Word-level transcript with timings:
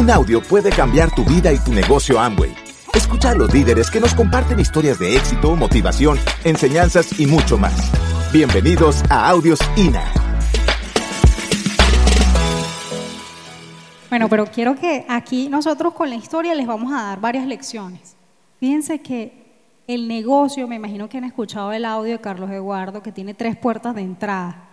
Un 0.00 0.10
audio 0.10 0.40
puede 0.40 0.70
cambiar 0.70 1.14
tu 1.14 1.26
vida 1.26 1.52
y 1.52 1.58
tu 1.58 1.74
negocio 1.74 2.18
Amway. 2.18 2.54
Escucha 2.94 3.32
a 3.32 3.34
los 3.34 3.52
líderes 3.52 3.90
que 3.90 4.00
nos 4.00 4.14
comparten 4.14 4.58
historias 4.58 4.98
de 4.98 5.14
éxito, 5.14 5.54
motivación, 5.56 6.18
enseñanzas 6.42 7.20
y 7.20 7.26
mucho 7.26 7.58
más. 7.58 7.92
Bienvenidos 8.32 9.02
a 9.10 9.28
Audios 9.28 9.60
INA. 9.76 10.02
Bueno, 14.08 14.30
pero 14.30 14.46
quiero 14.46 14.74
que 14.74 15.04
aquí 15.06 15.50
nosotros 15.50 15.92
con 15.92 16.08
la 16.08 16.16
historia 16.16 16.54
les 16.54 16.66
vamos 16.66 16.90
a 16.94 17.02
dar 17.02 17.20
varias 17.20 17.46
lecciones. 17.46 18.16
Fíjense 18.58 19.02
que 19.02 19.82
el 19.86 20.08
negocio, 20.08 20.66
me 20.66 20.76
imagino 20.76 21.10
que 21.10 21.18
han 21.18 21.24
escuchado 21.24 21.72
el 21.72 21.84
audio 21.84 22.12
de 22.12 22.20
Carlos 22.22 22.50
Eduardo, 22.50 23.02
que 23.02 23.12
tiene 23.12 23.34
tres 23.34 23.54
puertas 23.54 23.94
de 23.94 24.00
entrada. 24.00 24.64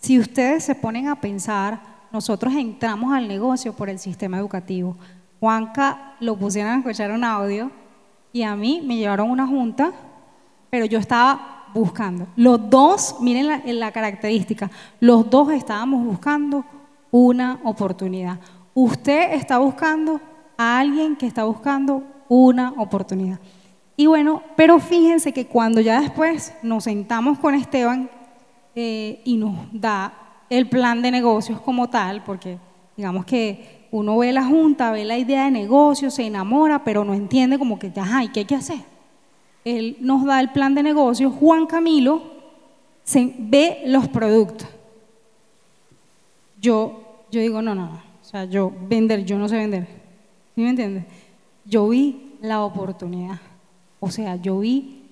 Si 0.00 0.20
ustedes 0.20 0.62
se 0.62 0.76
ponen 0.76 1.08
a 1.08 1.20
pensar, 1.20 1.95
nosotros 2.12 2.54
entramos 2.54 3.12
al 3.12 3.28
negocio 3.28 3.72
por 3.72 3.88
el 3.88 3.98
sistema 3.98 4.38
educativo. 4.38 4.96
Juanca 5.40 6.14
lo 6.20 6.36
pusieron 6.36 6.72
a 6.72 6.78
escuchar 6.78 7.10
un 7.10 7.24
audio 7.24 7.70
y 8.32 8.42
a 8.42 8.56
mí 8.56 8.82
me 8.84 8.96
llevaron 8.96 9.30
una 9.30 9.46
junta, 9.46 9.92
pero 10.70 10.86
yo 10.86 10.98
estaba 10.98 11.68
buscando. 11.74 12.26
Los 12.36 12.70
dos, 12.70 13.16
miren 13.20 13.46
la, 13.46 13.62
la 13.64 13.92
característica, 13.92 14.70
los 15.00 15.28
dos 15.28 15.50
estábamos 15.52 16.04
buscando 16.04 16.64
una 17.10 17.60
oportunidad. 17.64 18.38
Usted 18.74 19.32
está 19.34 19.58
buscando 19.58 20.20
a 20.56 20.78
alguien 20.78 21.16
que 21.16 21.26
está 21.26 21.44
buscando 21.44 22.02
una 22.28 22.72
oportunidad. 22.76 23.38
Y 23.96 24.06
bueno, 24.06 24.42
pero 24.56 24.78
fíjense 24.78 25.32
que 25.32 25.46
cuando 25.46 25.80
ya 25.80 26.00
después 26.00 26.52
nos 26.62 26.84
sentamos 26.84 27.38
con 27.38 27.54
Esteban 27.54 28.10
eh, 28.74 29.22
y 29.24 29.36
nos 29.36 29.54
da 29.72 30.25
el 30.48 30.68
plan 30.68 31.02
de 31.02 31.10
negocios 31.10 31.60
como 31.60 31.88
tal, 31.88 32.22
porque 32.24 32.58
digamos 32.96 33.24
que 33.24 33.86
uno 33.90 34.18
ve 34.18 34.32
la 34.32 34.44
junta, 34.44 34.90
ve 34.90 35.04
la 35.04 35.18
idea 35.18 35.44
de 35.44 35.50
negocio, 35.50 36.10
se 36.10 36.26
enamora, 36.26 36.84
pero 36.84 37.04
no 37.04 37.14
entiende 37.14 37.58
como 37.58 37.78
que, 37.78 37.92
ajá, 37.96 38.24
¿y 38.24 38.28
qué 38.28 38.40
hay 38.40 38.46
que 38.46 38.54
hacer? 38.54 38.80
Él 39.64 39.96
nos 40.00 40.24
da 40.24 40.40
el 40.40 40.52
plan 40.52 40.74
de 40.74 40.82
negocios, 40.82 41.32
Juan 41.32 41.66
Camilo 41.66 42.22
se, 43.02 43.34
ve 43.38 43.82
los 43.86 44.08
productos. 44.08 44.68
Yo, 46.60 47.24
yo 47.30 47.40
digo, 47.40 47.62
no, 47.62 47.74
no, 47.74 47.86
no, 47.86 47.94
o 47.96 48.24
sea, 48.24 48.44
yo 48.44 48.72
vender, 48.88 49.24
yo 49.24 49.38
no 49.38 49.48
sé 49.48 49.56
vender. 49.56 49.86
¿Sí 50.54 50.62
me 50.62 50.70
entiendes? 50.70 51.04
Yo 51.64 51.88
vi 51.88 52.34
la 52.40 52.64
oportunidad. 52.64 53.40
O 54.00 54.10
sea, 54.10 54.36
yo 54.36 54.60
vi, 54.60 55.02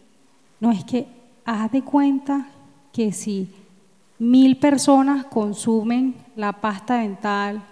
no 0.61 0.71
es 0.71 0.85
que, 0.85 1.07
haz 1.45 1.71
de 1.71 1.83
cuenta 1.83 2.49
que 2.93 3.13
si 3.13 3.49
mil 4.19 4.57
personas 4.57 5.25
consumen 5.27 6.15
la 6.37 6.53
pasta 6.53 6.97
dental, 6.97 7.63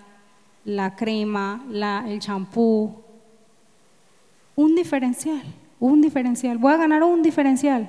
la 0.65 0.95
crema, 0.97 1.65
el 2.07 2.21
champú, 2.21 2.95
un 4.55 4.75
diferencial, 4.75 5.43
un 5.81 6.01
diferencial. 6.01 6.59
Voy 6.59 6.73
a 6.73 6.77
ganar 6.77 7.03
un 7.03 7.23
diferencial. 7.23 7.89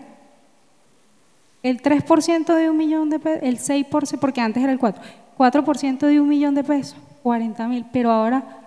El 1.62 1.81
3% 1.81 2.56
de 2.56 2.70
un 2.70 2.78
millón 2.78 3.09
de 3.09 3.20
pesos, 3.20 3.44
el 3.44 3.58
6%, 3.58 4.20
porque 4.20 4.42
antes 4.42 4.64
era 4.64 4.72
el 4.72 4.80
4%, 4.80 4.96
4% 5.38 6.08
de 6.08 6.20
un 6.20 6.28
millón 6.28 6.56
de 6.56 6.64
pesos, 6.64 6.98
40 7.22 7.68
mil, 7.68 7.86
pero 7.92 8.12
ahora 8.12 8.59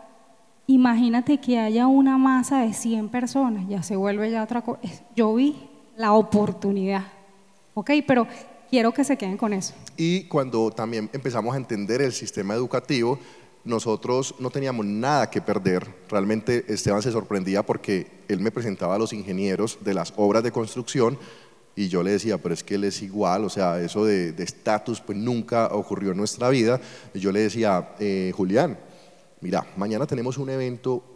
imagínate 0.66 1.38
que 1.38 1.58
haya 1.58 1.86
una 1.86 2.16
masa 2.16 2.60
de 2.60 2.72
100 2.72 3.08
personas, 3.08 3.68
ya 3.68 3.82
se 3.82 3.96
vuelve 3.96 4.30
ya 4.30 4.42
otra 4.42 4.62
cosa. 4.62 4.80
Yo 5.14 5.34
vi 5.34 5.56
la 5.96 6.14
oportunidad, 6.14 7.04
¿ok? 7.74 7.90
Pero 8.06 8.26
quiero 8.70 8.92
que 8.92 9.04
se 9.04 9.16
queden 9.16 9.36
con 9.36 9.52
eso. 9.52 9.74
Y 9.96 10.24
cuando 10.24 10.70
también 10.70 11.10
empezamos 11.12 11.54
a 11.54 11.58
entender 11.58 12.02
el 12.02 12.12
sistema 12.12 12.54
educativo, 12.54 13.18
nosotros 13.64 14.34
no 14.38 14.50
teníamos 14.50 14.86
nada 14.86 15.28
que 15.28 15.40
perder. 15.40 15.86
Realmente 16.08 16.64
Esteban 16.68 17.02
se 17.02 17.10
sorprendía 17.10 17.64
porque 17.64 18.06
él 18.28 18.40
me 18.40 18.50
presentaba 18.50 18.94
a 18.94 18.98
los 18.98 19.12
ingenieros 19.12 19.78
de 19.82 19.94
las 19.94 20.12
obras 20.16 20.42
de 20.42 20.52
construcción 20.52 21.18
y 21.74 21.88
yo 21.88 22.02
le 22.02 22.12
decía, 22.12 22.38
pero 22.38 22.54
es 22.54 22.64
que 22.64 22.76
él 22.76 22.84
es 22.84 23.02
igual, 23.02 23.44
o 23.44 23.50
sea, 23.50 23.80
eso 23.82 24.06
de 24.06 24.34
estatus 24.38 25.02
pues 25.02 25.18
nunca 25.18 25.66
ocurrió 25.66 26.12
en 26.12 26.16
nuestra 26.16 26.48
vida. 26.48 26.80
Y 27.12 27.20
yo 27.20 27.30
le 27.32 27.40
decía, 27.40 27.90
eh, 27.98 28.32
Julián, 28.34 28.78
mira, 29.42 29.66
mañana 29.76 30.06
tenemos 30.06 30.38
un 30.38 30.48
evento 30.48 31.15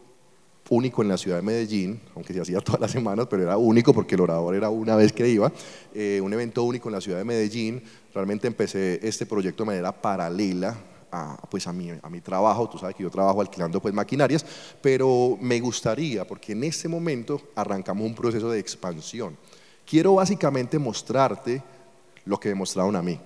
único 0.68 1.02
en 1.02 1.08
la 1.08 1.16
ciudad 1.16 1.38
de 1.38 1.42
Medellín, 1.42 2.00
aunque 2.14 2.32
se 2.32 2.40
hacía 2.40 2.60
todas 2.60 2.80
las 2.80 2.90
semanas, 2.90 3.26
pero 3.28 3.42
era 3.42 3.56
único 3.56 3.92
porque 3.92 4.14
el 4.14 4.20
orador 4.20 4.54
era 4.54 4.70
una 4.70 4.96
vez 4.96 5.12
que 5.12 5.28
iba, 5.28 5.52
eh, 5.94 6.20
un 6.22 6.32
evento 6.32 6.62
único 6.62 6.88
en 6.88 6.94
la 6.94 7.00
ciudad 7.00 7.18
de 7.18 7.24
Medellín. 7.24 7.82
Realmente 8.14 8.46
empecé 8.46 9.00
este 9.02 9.26
proyecto 9.26 9.64
de 9.64 9.66
manera 9.66 9.92
paralela 9.92 10.76
a, 11.10 11.36
pues 11.50 11.66
a, 11.66 11.72
mi, 11.72 11.90
a 11.90 12.08
mi 12.08 12.20
trabajo, 12.20 12.68
tú 12.68 12.78
sabes 12.78 12.94
que 12.94 13.02
yo 13.02 13.10
trabajo 13.10 13.40
alquilando 13.40 13.80
pues 13.80 13.92
maquinarias, 13.92 14.44
pero 14.80 15.36
me 15.40 15.58
gustaría, 15.60 16.26
porque 16.26 16.52
en 16.52 16.64
este 16.64 16.88
momento 16.88 17.40
arrancamos 17.56 18.06
un 18.06 18.14
proceso 18.14 18.50
de 18.50 18.60
expansión. 18.60 19.36
Quiero 19.84 20.14
básicamente 20.14 20.78
mostrarte 20.78 21.62
lo 22.24 22.38
que 22.38 22.48
demostraron 22.48 22.94
a 22.94 23.02
mí. 23.02 23.18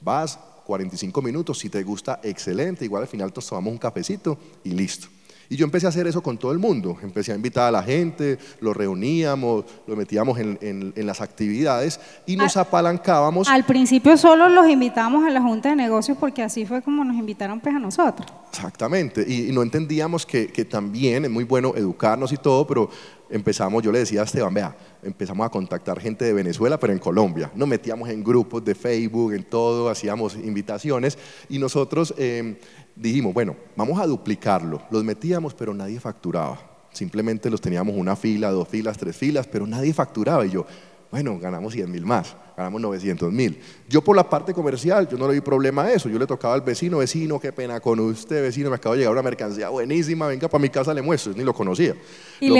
Vas, 0.00 0.38
45 0.64 1.20
minutos, 1.22 1.58
si 1.58 1.68
te 1.68 1.82
gusta, 1.82 2.20
excelente, 2.22 2.84
igual 2.84 3.02
al 3.02 3.08
final 3.08 3.32
tomamos 3.32 3.72
un 3.72 3.78
cafecito 3.78 4.38
y 4.64 4.70
listo. 4.70 5.08
Y 5.50 5.56
yo 5.56 5.64
empecé 5.64 5.86
a 5.86 5.88
hacer 5.88 6.06
eso 6.06 6.22
con 6.22 6.36
todo 6.36 6.52
el 6.52 6.58
mundo, 6.58 6.98
empecé 7.02 7.32
a 7.32 7.34
invitar 7.34 7.68
a 7.68 7.70
la 7.70 7.82
gente, 7.82 8.38
lo 8.60 8.74
reuníamos, 8.74 9.64
lo 9.86 9.96
metíamos 9.96 10.38
en, 10.38 10.92
las 10.96 11.22
actividades 11.22 11.98
y 12.26 12.36
nos 12.36 12.56
apalancábamos. 12.56 13.48
Al 13.48 13.64
principio 13.64 14.16
solo 14.18 14.50
los 14.50 14.68
invitábamos 14.68 15.24
a 15.24 15.30
la 15.30 15.40
Junta 15.40 15.70
de 15.70 15.76
Negocios 15.76 16.18
porque 16.18 16.42
así 16.42 16.66
fue 16.66 16.82
como 16.82 17.02
nos 17.02 17.16
invitaron 17.16 17.60
pues 17.60 17.74
a 17.74 17.78
nosotros. 17.78 18.30
Exactamente, 18.50 19.24
y, 19.26 19.50
no 19.52 19.62
entendíamos 19.62 20.26
que, 20.26 20.48
que 20.48 20.64
también 20.64 21.24
es 21.24 21.30
muy 21.30 21.44
bueno 21.44 21.72
educarnos 21.76 22.32
y 22.32 22.36
todo, 22.36 22.66
pero 22.66 22.90
empezamos, 23.30 23.82
yo 23.82 23.92
le 23.92 24.00
decía 24.00 24.22
a 24.22 24.24
Esteban, 24.24 24.52
vea, 24.52 24.76
empezamos 25.02 25.46
a 25.46 25.50
contactar 25.50 26.00
gente 26.00 26.24
de 26.24 26.32
Venezuela, 26.32 26.78
pero 26.78 26.92
en 26.92 26.98
Colombia. 26.98 27.50
Nos 27.54 27.68
metíamos 27.68 28.08
en 28.08 28.24
grupos 28.24 28.64
de 28.64 28.74
Facebook, 28.74 29.32
en 29.32 29.44
todo, 29.44 29.88
hacíamos 29.88 30.34
invitaciones 30.34 31.18
y 31.48 31.58
nosotros 31.58 32.14
em, 32.16 32.56
dijimos, 33.00 33.32
bueno, 33.32 33.56
vamos 33.76 33.98
a 34.00 34.06
duplicarlo. 34.06 34.82
Los 34.90 35.04
metíamos, 35.04 35.54
pero 35.54 35.72
nadie 35.72 36.00
facturaba. 36.00 36.58
Simplemente 36.92 37.50
los 37.50 37.60
teníamos 37.60 37.94
una 37.96 38.16
fila, 38.16 38.50
dos 38.50 38.68
filas, 38.68 38.98
tres 38.98 39.16
filas, 39.16 39.46
pero 39.46 39.66
nadie 39.66 39.92
facturaba. 39.92 40.44
Y 40.46 40.50
yo, 40.50 40.66
bueno, 41.10 41.38
ganamos 41.38 41.72
100 41.72 41.90
mil 41.90 42.04
más, 42.04 42.36
ganamos 42.56 42.80
900 42.80 43.32
mil. 43.32 43.58
Yo 43.88 44.02
por 44.02 44.16
la 44.16 44.28
parte 44.28 44.52
comercial, 44.52 45.08
yo 45.08 45.16
no 45.16 45.26
le 45.28 45.34
vi 45.34 45.40
problema 45.40 45.84
a 45.84 45.92
eso. 45.92 46.08
Yo 46.08 46.18
le 46.18 46.26
tocaba 46.26 46.54
al 46.54 46.60
vecino, 46.60 46.98
vecino, 46.98 47.38
qué 47.38 47.52
pena 47.52 47.80
con 47.80 48.00
usted, 48.00 48.42
vecino, 48.42 48.68
me 48.68 48.76
acaba 48.76 48.94
de 48.94 49.00
llegar 49.00 49.12
una 49.12 49.22
mercancía 49.22 49.68
buenísima, 49.68 50.26
venga 50.26 50.48
para 50.48 50.60
mi 50.60 50.68
casa, 50.68 50.92
le 50.92 51.00
muestro, 51.00 51.32
ni 51.34 51.44
lo 51.44 51.54
conocía. 51.54 51.94
Y, 52.40 52.52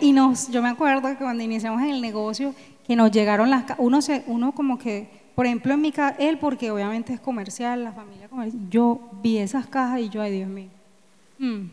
y, 0.00 0.12
nos, 0.12 0.50
yo 0.50 0.62
me 0.62 0.68
acuerdo 0.68 1.08
que 1.08 1.16
cuando 1.16 1.42
iniciamos 1.42 1.82
el 1.82 2.00
negocio, 2.00 2.54
que 2.86 2.96
nos 2.96 3.10
llegaron 3.10 3.48
las, 3.48 3.64
uno, 3.78 4.02
se, 4.02 4.22
uno 4.26 4.52
como 4.52 4.78
que, 4.78 5.08
por 5.38 5.46
ejemplo, 5.46 5.72
en 5.72 5.80
mi 5.80 5.92
casa, 5.92 6.16
él 6.18 6.36
porque 6.40 6.68
obviamente 6.72 7.12
es 7.12 7.20
comercial, 7.20 7.84
la 7.84 7.92
familia 7.92 8.28
comercial, 8.28 8.60
yo 8.68 8.98
vi 9.22 9.38
esas 9.38 9.68
cajas 9.68 10.00
y 10.00 10.08
yo, 10.08 10.20
ay 10.20 10.32
Dios 10.32 10.48
mío. 10.48 10.66
Mm. 11.38 11.70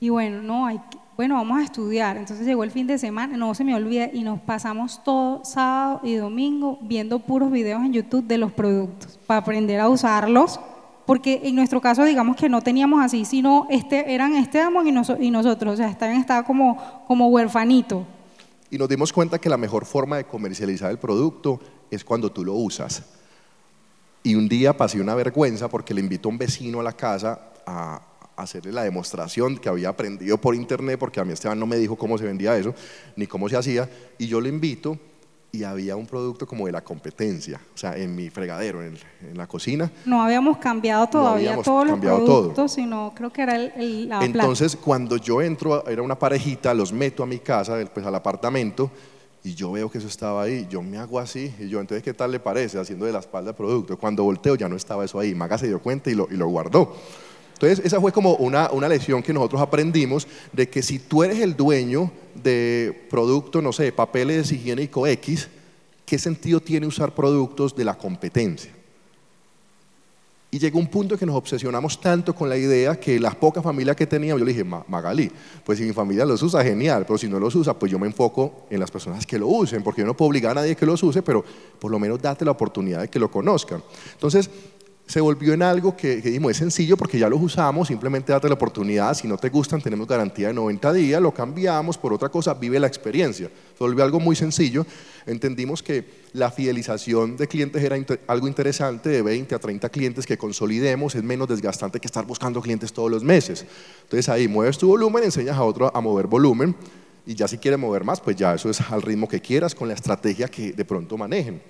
Y 0.00 0.10
bueno, 0.10 0.42
no, 0.42 0.66
hay 0.66 0.78
bueno, 1.16 1.36
vamos 1.36 1.60
a 1.60 1.64
estudiar. 1.64 2.18
Entonces 2.18 2.46
llegó 2.46 2.62
el 2.62 2.70
fin 2.70 2.86
de 2.86 2.98
semana, 2.98 3.38
no 3.38 3.54
se 3.54 3.64
me 3.64 3.74
olvida, 3.74 4.10
y 4.12 4.22
nos 4.22 4.38
pasamos 4.40 5.02
todo 5.02 5.42
sábado 5.46 6.02
y 6.02 6.16
domingo 6.16 6.78
viendo 6.82 7.20
puros 7.20 7.50
videos 7.50 7.82
en 7.82 7.94
YouTube 7.94 8.26
de 8.26 8.36
los 8.36 8.52
productos 8.52 9.18
para 9.26 9.40
aprender 9.40 9.80
a 9.80 9.88
usarlos. 9.88 10.60
Porque 11.06 11.40
en 11.44 11.54
nuestro 11.54 11.80
caso, 11.80 12.04
digamos 12.04 12.36
que 12.36 12.50
no 12.50 12.60
teníamos 12.60 13.02
así, 13.02 13.24
sino 13.24 13.66
este, 13.70 14.12
eran 14.12 14.34
Esteban 14.34 14.86
y, 14.86 15.26
y 15.26 15.30
nosotros, 15.30 15.72
o 15.72 15.76
sea, 15.78 15.88
Esteban 15.88 16.16
estaba 16.16 16.42
como, 16.42 16.76
como 17.06 17.28
huerfanito. 17.28 18.04
Y 18.70 18.76
nos 18.76 18.90
dimos 18.90 19.10
cuenta 19.10 19.38
que 19.38 19.48
la 19.48 19.56
mejor 19.56 19.86
forma 19.86 20.18
de 20.18 20.24
comercializar 20.24 20.90
el 20.90 20.98
producto 20.98 21.60
es 21.90 22.04
cuando 22.04 22.30
tú 22.30 22.44
lo 22.44 22.54
usas. 22.54 23.02
Y 24.22 24.34
un 24.34 24.48
día 24.48 24.76
pasé 24.76 25.00
una 25.00 25.14
vergüenza 25.14 25.68
porque 25.68 25.94
le 25.94 26.00
invito 26.00 26.28
a 26.28 26.32
un 26.32 26.38
vecino 26.38 26.80
a 26.80 26.82
la 26.82 26.92
casa 26.92 27.52
a, 27.66 28.02
hacerle 28.36 28.72
la 28.72 28.84
demostración 28.84 29.58
que 29.58 29.68
había 29.68 29.90
aprendido 29.90 30.38
por 30.38 30.54
internet, 30.54 30.98
porque 30.98 31.20
a 31.20 31.24
mí 31.24 31.32
Esteban 31.32 31.58
no 31.58 31.66
me 31.66 31.76
dijo 31.76 31.96
cómo 31.96 32.16
se 32.16 32.24
vendía 32.24 32.56
eso, 32.56 32.74
ni 33.14 33.26
cómo 33.26 33.50
se 33.50 33.56
hacía, 33.56 33.90
y 34.16 34.28
yo 34.28 34.40
le 34.40 34.48
invito 34.48 34.98
y 35.52 35.64
había 35.64 35.96
un 35.96 36.06
producto 36.06 36.46
como 36.46 36.66
de 36.66 36.72
la 36.72 36.82
competencia, 36.82 37.60
o 37.74 37.76
sea, 37.76 37.96
en 37.96 38.14
mi 38.14 38.30
fregadero, 38.30 38.82
en, 38.82 38.96
la 39.34 39.46
cocina. 39.46 39.90
No 40.06 40.22
habíamos 40.22 40.58
cambiado 40.58 41.06
todavía 41.08 41.60
todos 41.60 41.86
los 41.86 41.98
productos, 41.98 42.72
sino 42.72 43.12
creo 43.14 43.30
que 43.30 43.42
era 43.42 43.56
el, 43.56 44.08
la 44.08 44.24
Entonces, 44.24 44.76
cuando 44.76 45.16
yo 45.16 45.42
entro, 45.42 45.86
era 45.86 46.02
una 46.02 46.18
parejita, 46.18 46.72
los 46.72 46.92
meto 46.92 47.22
a 47.22 47.26
mi 47.26 47.40
casa, 47.40 47.76
pues 47.92 48.06
al 48.06 48.14
apartamento, 48.14 48.90
y 49.42 49.54
yo 49.54 49.72
veo 49.72 49.90
que 49.90 49.98
eso 49.98 50.06
estaba 50.06 50.42
ahí, 50.42 50.66
yo 50.70 50.82
me 50.82 50.98
hago 50.98 51.18
así, 51.18 51.54
y 51.58 51.68
yo, 51.68 51.80
entonces, 51.80 52.02
¿qué 52.02 52.12
tal 52.12 52.30
le 52.30 52.40
parece? 52.40 52.78
Haciendo 52.78 53.06
de 53.06 53.12
la 53.12 53.20
espalda 53.20 53.50
el 53.50 53.56
producto. 53.56 53.96
Cuando 53.96 54.22
volteo 54.24 54.54
ya 54.54 54.68
no 54.68 54.76
estaba 54.76 55.04
eso 55.04 55.18
ahí, 55.18 55.34
Maga 55.34 55.56
se 55.56 55.66
dio 55.66 55.80
cuenta 55.80 56.10
y 56.10 56.14
lo, 56.14 56.28
y 56.30 56.36
lo 56.36 56.46
guardó. 56.48 56.94
Entonces, 57.54 57.84
esa 57.84 58.00
fue 58.00 58.12
como 58.12 58.36
una, 58.36 58.70
una 58.70 58.88
lección 58.88 59.22
que 59.22 59.32
nosotros 59.32 59.60
aprendimos 59.60 60.26
de 60.52 60.68
que 60.68 60.82
si 60.82 60.98
tú 60.98 61.22
eres 61.22 61.40
el 61.40 61.56
dueño 61.56 62.10
de 62.42 63.06
producto, 63.10 63.60
no 63.60 63.72
sé, 63.72 63.92
papeles 63.92 64.50
higiénico 64.52 65.06
X, 65.06 65.48
¿qué 66.06 66.18
sentido 66.18 66.60
tiene 66.60 66.86
usar 66.86 67.14
productos 67.14 67.76
de 67.76 67.84
la 67.84 67.96
competencia? 67.96 68.72
Y 70.52 70.58
llegó 70.58 70.80
un 70.80 70.88
punto 70.88 71.16
que 71.16 71.24
nos 71.24 71.36
obsesionamos 71.36 72.00
tanto 72.00 72.34
con 72.34 72.48
la 72.48 72.56
idea 72.56 72.98
que 72.98 73.20
las 73.20 73.36
pocas 73.36 73.62
familias 73.62 73.94
que 73.94 74.06
teníamos, 74.06 74.40
yo 74.40 74.44
le 74.44 74.52
dije, 74.52 74.64
Magali, 74.64 75.30
pues 75.64 75.78
si 75.78 75.84
mi 75.84 75.92
familia 75.92 76.24
los 76.24 76.42
usa, 76.42 76.64
genial, 76.64 77.04
pero 77.06 77.18
si 77.18 77.28
no 77.28 77.38
los 77.38 77.54
usa, 77.54 77.78
pues 77.78 77.92
yo 77.92 78.00
me 78.00 78.08
enfoco 78.08 78.66
en 78.68 78.80
las 78.80 78.90
personas 78.90 79.24
que 79.24 79.38
lo 79.38 79.46
usen, 79.46 79.84
porque 79.84 80.00
yo 80.00 80.06
no 80.06 80.16
puedo 80.16 80.30
obligar 80.30 80.52
a 80.52 80.62
nadie 80.62 80.74
que 80.74 80.86
los 80.86 81.00
use, 81.04 81.22
pero 81.22 81.44
por 81.78 81.92
lo 81.92 82.00
menos 82.00 82.20
date 82.20 82.44
la 82.44 82.50
oportunidad 82.50 83.02
de 83.02 83.08
que 83.08 83.20
lo 83.20 83.30
conozcan. 83.30 83.80
Entonces, 84.12 84.50
se 85.10 85.20
volvió 85.20 85.52
en 85.54 85.62
algo 85.62 85.96
que, 85.96 86.22
que 86.22 86.28
dijimos, 86.28 86.52
es 86.52 86.58
sencillo 86.58 86.96
porque 86.96 87.18
ya 87.18 87.28
los 87.28 87.42
usamos, 87.42 87.88
simplemente 87.88 88.30
date 88.30 88.46
la 88.46 88.54
oportunidad, 88.54 89.12
si 89.14 89.26
no 89.26 89.36
te 89.36 89.48
gustan 89.48 89.82
tenemos 89.82 90.06
garantía 90.06 90.46
de 90.46 90.54
90 90.54 90.92
días, 90.92 91.20
lo 91.20 91.34
cambiamos 91.34 91.98
por 91.98 92.12
otra 92.12 92.28
cosa, 92.28 92.54
vive 92.54 92.78
la 92.78 92.86
experiencia. 92.86 93.48
Se 93.48 93.78
volvió 93.80 94.04
algo 94.04 94.20
muy 94.20 94.36
sencillo, 94.36 94.86
entendimos 95.26 95.82
que 95.82 96.04
la 96.32 96.52
fidelización 96.52 97.36
de 97.36 97.48
clientes 97.48 97.82
era 97.82 97.96
algo 98.28 98.46
interesante, 98.46 99.08
de 99.08 99.20
20 99.20 99.52
a 99.52 99.58
30 99.58 99.88
clientes 99.88 100.26
que 100.26 100.38
consolidemos, 100.38 101.16
es 101.16 101.24
menos 101.24 101.48
desgastante 101.48 101.98
que 101.98 102.06
estar 102.06 102.24
buscando 102.24 102.60
clientes 102.60 102.92
todos 102.92 103.10
los 103.10 103.24
meses. 103.24 103.66
Entonces 104.02 104.28
ahí 104.28 104.46
mueves 104.46 104.78
tu 104.78 104.86
volumen, 104.86 105.24
enseñas 105.24 105.56
a 105.56 105.64
otro 105.64 105.90
a 105.92 106.00
mover 106.00 106.28
volumen 106.28 106.76
y 107.26 107.34
ya 107.34 107.48
si 107.48 107.58
quieres 107.58 107.80
mover 107.80 108.04
más, 108.04 108.20
pues 108.20 108.36
ya 108.36 108.54
eso 108.54 108.70
es 108.70 108.80
al 108.80 109.02
ritmo 109.02 109.26
que 109.28 109.40
quieras, 109.40 109.74
con 109.74 109.88
la 109.88 109.94
estrategia 109.94 110.46
que 110.46 110.72
de 110.72 110.84
pronto 110.84 111.18
manejen. 111.18 111.60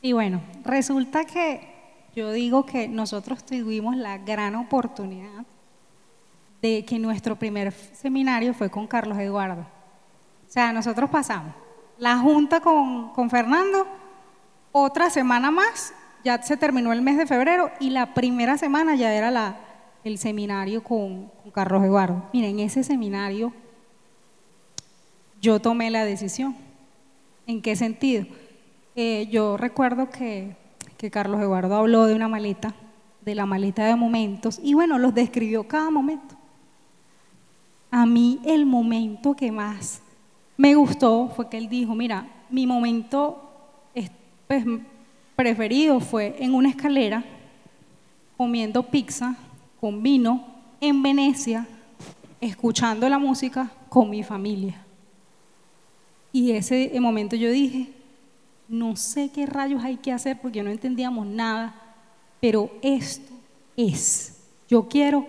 Y 0.00 0.12
bueno, 0.12 0.40
resulta 0.64 1.24
que 1.24 1.74
yo 2.14 2.32
digo 2.32 2.64
que 2.66 2.88
nosotros 2.88 3.44
tuvimos 3.44 3.96
la 3.96 4.18
gran 4.18 4.54
oportunidad 4.54 5.44
de 6.62 6.84
que 6.84 6.98
nuestro 6.98 7.36
primer 7.36 7.72
seminario 7.72 8.54
fue 8.54 8.70
con 8.70 8.86
Carlos 8.86 9.18
Eduardo. 9.18 9.62
O 9.62 10.50
sea, 10.50 10.72
nosotros 10.72 11.10
pasamos 11.10 11.54
la 11.98 12.18
junta 12.18 12.60
con, 12.60 13.10
con 13.10 13.30
Fernando, 13.30 13.86
otra 14.72 15.10
semana 15.10 15.50
más, 15.50 15.94
ya 16.24 16.42
se 16.42 16.56
terminó 16.56 16.92
el 16.92 17.02
mes 17.02 17.16
de 17.16 17.26
febrero 17.26 17.70
y 17.80 17.90
la 17.90 18.14
primera 18.14 18.58
semana 18.58 18.94
ya 18.96 19.14
era 19.14 19.30
la, 19.30 19.56
el 20.04 20.18
seminario 20.18 20.82
con, 20.82 21.28
con 21.42 21.50
Carlos 21.50 21.82
Eduardo. 21.84 22.28
Miren, 22.32 22.58
ese 22.60 22.82
seminario 22.82 23.52
yo 25.40 25.60
tomé 25.60 25.90
la 25.90 26.04
decisión. 26.04 26.56
¿En 27.46 27.62
qué 27.62 27.76
sentido? 27.76 28.26
Eh, 28.98 29.28
yo 29.30 29.58
recuerdo 29.58 30.08
que, 30.08 30.56
que 30.96 31.10
Carlos 31.10 31.42
Eduardo 31.42 31.76
habló 31.76 32.06
de 32.06 32.14
una 32.14 32.28
maleta, 32.28 32.74
de 33.20 33.34
la 33.34 33.44
maleta 33.44 33.84
de 33.84 33.94
momentos, 33.94 34.58
y 34.62 34.72
bueno, 34.72 34.98
los 34.98 35.14
describió 35.14 35.68
cada 35.68 35.90
momento. 35.90 36.34
A 37.90 38.06
mí 38.06 38.40
el 38.46 38.64
momento 38.64 39.36
que 39.36 39.52
más 39.52 40.00
me 40.56 40.74
gustó 40.74 41.28
fue 41.28 41.50
que 41.50 41.58
él 41.58 41.68
dijo, 41.68 41.94
mira, 41.94 42.26
mi 42.48 42.66
momento 42.66 43.42
pues, 44.46 44.64
preferido 45.34 46.00
fue 46.00 46.34
en 46.38 46.54
una 46.54 46.70
escalera, 46.70 47.22
comiendo 48.38 48.82
pizza 48.82 49.36
con 49.78 50.02
vino 50.02 50.42
en 50.80 51.02
Venecia, 51.02 51.68
escuchando 52.40 53.06
la 53.10 53.18
música 53.18 53.70
con 53.90 54.08
mi 54.08 54.22
familia. 54.22 54.82
Y 56.32 56.52
ese 56.52 56.98
momento 56.98 57.36
yo 57.36 57.50
dije, 57.50 57.95
no 58.68 58.96
sé 58.96 59.30
qué 59.30 59.46
rayos 59.46 59.84
hay 59.84 59.96
que 59.96 60.12
hacer 60.12 60.40
porque 60.40 60.62
no 60.62 60.70
entendíamos 60.70 61.26
nada, 61.26 61.74
pero 62.40 62.70
esto 62.82 63.32
es, 63.76 64.40
yo 64.68 64.88
quiero 64.88 65.26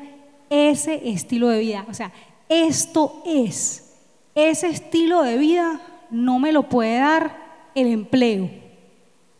ese 0.49 1.09
estilo 1.09 1.49
de 1.49 1.59
vida, 1.59 1.85
o 1.89 1.93
sea, 1.93 2.11
esto 2.49 3.21
es, 3.25 3.95
ese 4.33 4.67
estilo 4.67 5.23
de 5.23 5.37
vida 5.37 5.81
no 6.09 6.39
me 6.39 6.51
lo 6.51 6.69
puede 6.69 6.99
dar 6.99 7.35
el 7.75 7.87
empleo, 7.87 8.49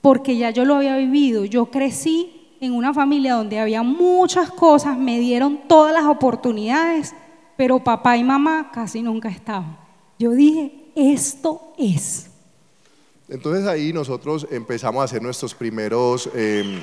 porque 0.02 0.38
ya 0.38 0.52
yo 0.52 0.66
lo 0.66 0.76
había 0.76 0.98
vivido, 0.98 1.46
yo 1.46 1.68
crecí 1.68 2.34
en 2.60 2.74
una 2.74 2.94
familia 2.94 3.36
donde 3.36 3.60
había 3.60 3.84
muchas 3.84 4.50
cosas, 4.52 4.98
me 4.98 5.20
dieron 5.20 5.60
todas 5.68 5.94
las 5.94 6.06
oportunidades, 6.06 7.16
pero 7.56 7.84
papá 7.84 8.18
y 8.18 8.24
mamá 8.24 8.72
casi 8.72 9.02
nunca 9.02 9.30
estaban. 9.30 9.78
Yo 10.20 10.32
dije, 10.32 10.92
esto 10.96 11.74
es. 11.78 12.27
Entonces 13.30 13.68
ahí 13.68 13.92
nosotros 13.92 14.48
empezamos 14.52 15.02
a 15.02 15.04
hacer 15.04 15.22
nuestros 15.22 15.54
primeros... 15.54 16.30
Em, 16.34 16.82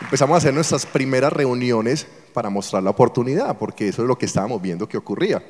empezamos 0.00 0.34
a 0.34 0.38
hacer 0.38 0.52
nuestras 0.52 0.84
primeras 0.84 1.32
reuniones 1.32 2.06
para 2.32 2.50
mostrar 2.50 2.82
la 2.82 2.90
oportunidad, 2.90 3.56
porque 3.56 3.88
eso 3.88 4.02
es 4.02 4.08
lo 4.08 4.18
que 4.18 4.26
estábamos 4.26 4.60
viendo 4.60 4.88
que 4.88 4.96
ocurría. 4.96 5.44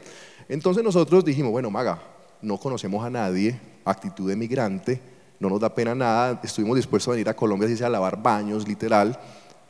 Entonces 0.49 0.85
nosotros 0.85 1.25
dijimos, 1.25 1.53
bueno, 1.53 1.71
Maga, 1.71 2.03
no 2.43 2.59
conocemos 2.59 3.03
a 3.03 3.09
nadie, 3.09 3.59
actitud 3.85 4.29
de 4.29 4.37
migrante, 4.37 5.01
no 5.41 5.49
nos 5.49 5.61
da 5.61 5.75
pena 5.75 5.95
nada, 5.95 6.39
estuvimos 6.45 6.77
dispuestos 6.77 7.09
a 7.09 7.13
venir 7.13 7.31
a 7.31 7.35
Colombia, 7.35 7.67
así 7.67 7.79
sea 7.79 7.87
a 7.87 7.91
lavar 7.91 8.23
baños, 8.23 8.69
literal, 8.69 9.19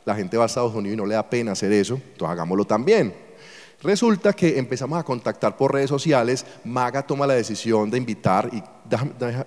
la 0.03 0.15
gente 0.15 0.35
va 0.35 0.43
a 0.43 0.47
Estados 0.47 0.75
Unidos 0.75 0.93
y 0.95 0.97
no 0.97 1.05
le 1.05 1.15
da 1.15 1.29
pena 1.29 1.53
hacer 1.53 1.71
eso, 1.71 1.95
entonces 1.95 2.29
hagámoslo 2.29 2.65
también. 2.65 3.24
Resulta 3.81 4.33
que 4.33 4.57
empezamos 4.57 4.99
a 4.99 5.03
contactar 5.03 5.55
por 5.55 5.73
redes 5.73 5.89
sociales, 5.89 6.45
Maga 6.63 7.01
toma 7.05 7.27
la 7.27 7.35
decisión 7.35 7.89
de 7.89 7.97
invitar 7.97 8.49
y 8.51 8.61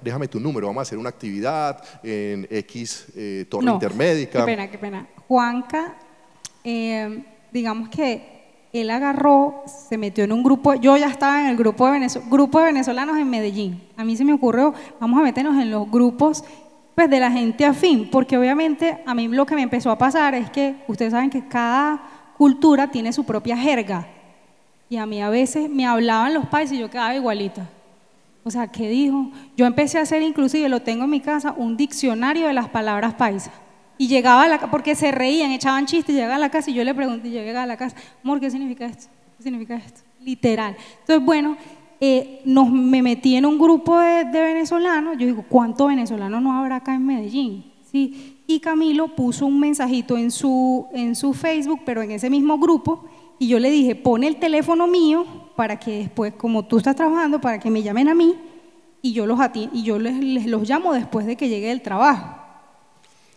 déjame, 0.02 0.28
tu 0.28 0.40
número, 0.40 0.66
vamos 0.66 0.80
a 0.80 0.82
hacer 0.82 0.98
una 0.98 1.08
actividad 1.08 1.82
en 2.02 2.46
X 2.50 3.06
eh, 3.16 3.46
Torre 3.48 3.70
Intermédica. 3.70 4.40
Qué 4.40 4.44
pena, 4.44 4.70
qué 4.70 4.78
pena. 4.78 5.06
Juanca, 5.26 5.96
eh, 6.64 7.24
digamos 7.52 7.88
que 7.88 8.38
él 8.72 8.90
agarró, 8.90 9.62
se 9.66 9.96
metió 9.96 10.24
en 10.24 10.32
un 10.32 10.42
grupo, 10.42 10.74
yo 10.74 10.96
ya 10.96 11.08
estaba 11.08 11.40
en 11.40 11.46
el 11.48 11.56
grupo 11.56 11.90
de, 11.90 12.06
grupo 12.28 12.58
de 12.58 12.66
venezolanos 12.66 13.16
en 13.16 13.30
Medellín. 13.30 13.82
A 13.96 14.04
mí 14.04 14.16
se 14.16 14.24
me 14.24 14.32
ocurrió, 14.32 14.74
vamos 15.00 15.18
a 15.18 15.22
meternos 15.22 15.56
en 15.60 15.70
los 15.70 15.90
grupos 15.90 16.44
pues, 16.94 17.08
de 17.08 17.20
la 17.20 17.30
gente 17.30 17.64
afín, 17.64 18.10
porque 18.10 18.36
obviamente 18.36 18.98
a 19.06 19.14
mí 19.14 19.28
lo 19.28 19.46
que 19.46 19.54
me 19.54 19.62
empezó 19.62 19.90
a 19.90 19.96
pasar 19.96 20.34
es 20.34 20.50
que 20.50 20.76
ustedes 20.86 21.12
saben 21.12 21.30
que 21.30 21.48
cada 21.48 22.17
cultura 22.38 22.86
tiene 22.86 23.12
su 23.12 23.24
propia 23.24 23.56
jerga. 23.56 24.06
Y 24.88 24.96
a 24.96 25.04
mí 25.04 25.20
a 25.20 25.28
veces 25.28 25.68
me 25.68 25.84
hablaban 25.84 26.32
los 26.32 26.46
países 26.46 26.78
y 26.78 26.80
yo 26.80 26.88
quedaba 26.88 27.14
igualita. 27.14 27.68
O 28.44 28.50
sea, 28.50 28.68
¿qué 28.68 28.88
dijo? 28.88 29.30
Yo 29.56 29.66
empecé 29.66 29.98
a 29.98 30.02
hacer, 30.02 30.22
inclusive 30.22 30.68
lo 30.68 30.80
tengo 30.80 31.04
en 31.04 31.10
mi 31.10 31.20
casa, 31.20 31.52
un 31.54 31.76
diccionario 31.76 32.46
de 32.46 32.54
las 32.54 32.68
palabras 32.68 33.14
paisas. 33.14 33.52
Y 33.98 34.06
llegaba 34.06 34.44
a 34.44 34.48
la 34.48 34.58
porque 34.70 34.94
se 34.94 35.10
reían, 35.10 35.50
echaban 35.50 35.84
chistes, 35.84 36.14
llegaba 36.14 36.36
a 36.36 36.38
la 36.38 36.48
casa 36.48 36.70
y 36.70 36.74
yo 36.74 36.84
le 36.84 36.94
pregunté, 36.94 37.28
yo 37.30 37.42
llegaba 37.42 37.64
a 37.64 37.66
la 37.66 37.76
casa, 37.76 37.96
amor, 38.22 38.38
¿qué 38.38 38.50
significa 38.50 38.86
esto? 38.86 39.08
¿Qué 39.36 39.42
significa 39.42 39.74
esto? 39.74 40.02
Literal. 40.20 40.76
Entonces, 41.00 41.26
bueno, 41.26 41.56
eh, 42.00 42.40
me 42.44 43.02
metí 43.02 43.34
en 43.34 43.44
un 43.44 43.58
grupo 43.58 43.98
de, 43.98 44.24
de 44.24 44.40
venezolanos, 44.40 45.18
yo 45.18 45.26
digo, 45.26 45.44
¿cuántos 45.48 45.88
venezolanos 45.88 46.40
no 46.40 46.56
habrá 46.56 46.76
acá 46.76 46.94
en 46.94 47.04
Medellín? 47.04 47.72
¿Sí? 47.90 48.37
Y 48.50 48.60
Camilo 48.60 49.14
puso 49.14 49.44
un 49.44 49.60
mensajito 49.60 50.16
en 50.16 50.30
su, 50.30 50.88
en 50.94 51.14
su 51.14 51.34
Facebook, 51.34 51.82
pero 51.84 52.00
en 52.00 52.12
ese 52.12 52.30
mismo 52.30 52.58
grupo, 52.58 53.04
y 53.38 53.46
yo 53.46 53.58
le 53.58 53.70
dije, 53.70 53.94
pone 53.94 54.26
el 54.26 54.40
teléfono 54.40 54.86
mío 54.86 55.26
para 55.54 55.78
que 55.78 55.98
después, 55.98 56.32
como 56.32 56.64
tú 56.66 56.78
estás 56.78 56.96
trabajando, 56.96 57.42
para 57.42 57.60
que 57.60 57.68
me 57.68 57.82
llamen 57.82 58.08
a 58.08 58.14
mí 58.14 58.36
y 59.02 59.12
yo 59.12 59.26
los, 59.26 59.38
y 59.54 59.82
yo 59.82 59.98
les, 59.98 60.46
los 60.46 60.66
llamo 60.66 60.94
después 60.94 61.26
de 61.26 61.36
que 61.36 61.50
llegue 61.50 61.70
el 61.70 61.82
trabajo. 61.82 62.36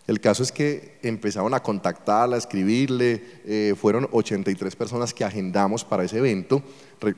El 0.06 0.18
caso 0.18 0.42
es 0.42 0.50
que 0.50 0.98
empezaron 1.02 1.52
a 1.52 1.60
contactarla, 1.60 2.36
a 2.36 2.38
escribirle, 2.38 3.22
eh, 3.44 3.74
fueron 3.76 4.08
83 4.12 4.74
personas 4.74 5.12
que 5.12 5.26
agendamos 5.26 5.84
para 5.84 6.04
ese 6.04 6.16
evento. 6.16 6.62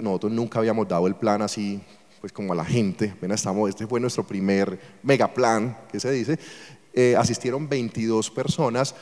Nosotros 0.01 0.33
nunca 0.33 0.59
habíamos 0.59 0.89
dado 0.89 1.07
el 1.07 1.15
plan 1.15 1.43
así, 1.43 1.81
pues 2.21 2.33
como 2.33 2.55
a 2.55 2.57
la 2.57 2.65
gente, 2.65 3.13
apenas 3.17 3.39
estamos, 3.39 3.69
este 3.69 3.87
fue 3.87 4.01
nuestro 4.01 4.27
primer 4.27 4.81
mega 5.05 5.33
plan, 5.33 5.79
que 5.93 6.01
se 6.01 6.11
dice. 6.11 6.41
Eh, 6.97 7.17
asistieron 7.19 7.69
22 7.69 8.31
personas, 8.31 8.95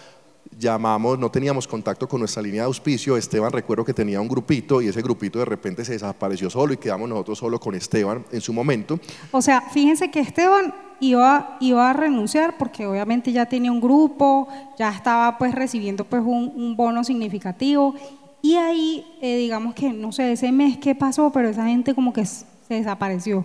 llamamos, 0.59 1.19
no 1.19 1.31
teníamos 1.31 1.69
contacto 1.69 2.09
con 2.09 2.21
nuestra 2.21 2.43
línea 2.43 2.63
de 2.63 2.67
auspicio, 2.67 3.19
Esteban 3.19 3.53
recuerdo 3.53 3.85
que 3.85 3.93
tenía 3.93 4.19
un 4.19 4.29
grupito 4.29 4.81
y 4.81 4.89
ese 4.89 5.03
grupito 5.03 5.39
de 5.39 5.45
repente 5.45 5.85
se 5.85 5.93
desapareció 5.93 6.49
solo 6.49 6.73
y 6.73 6.79
quedamos 6.79 7.09
nosotros 7.09 7.39
solo 7.39 7.61
con 7.61 7.75
Esteban 7.75 8.25
en 8.33 8.41
su 8.41 8.53
momento. 8.53 8.99
O 9.31 9.43
sea, 9.43 9.61
fíjense 9.61 10.11
que 10.11 10.21
Esteban 10.21 10.75
iba, 11.01 11.59
iba 11.61 11.91
a 11.91 11.93
renunciar 11.93 12.57
porque 12.57 12.87
obviamente 12.87 13.31
ya 13.31 13.47
tenía 13.47 13.71
un 13.71 13.81
grupo, 13.81 14.49
ya 14.79 14.91
estaba 14.91 15.37
pues 15.37 15.55
recibiendo 15.55 16.05
pues 16.05 16.23
un, 16.25 16.75
bono 16.77 17.05
significativo 17.05 17.95
y 18.41 18.55
ahí 18.55 19.05
eh, 19.21 19.37
digamos 19.37 19.75
que 19.75 19.93
no 19.93 20.13
sé 20.13 20.33
ese 20.33 20.51
mes 20.51 20.79
qué 20.79 20.95
pasó, 20.95 21.31
pero 21.31 21.49
esa 21.49 21.67
gente 21.67 21.95
como 21.95 22.13
que 22.13 22.25
se 22.25 22.47
desapareció. 22.69 23.45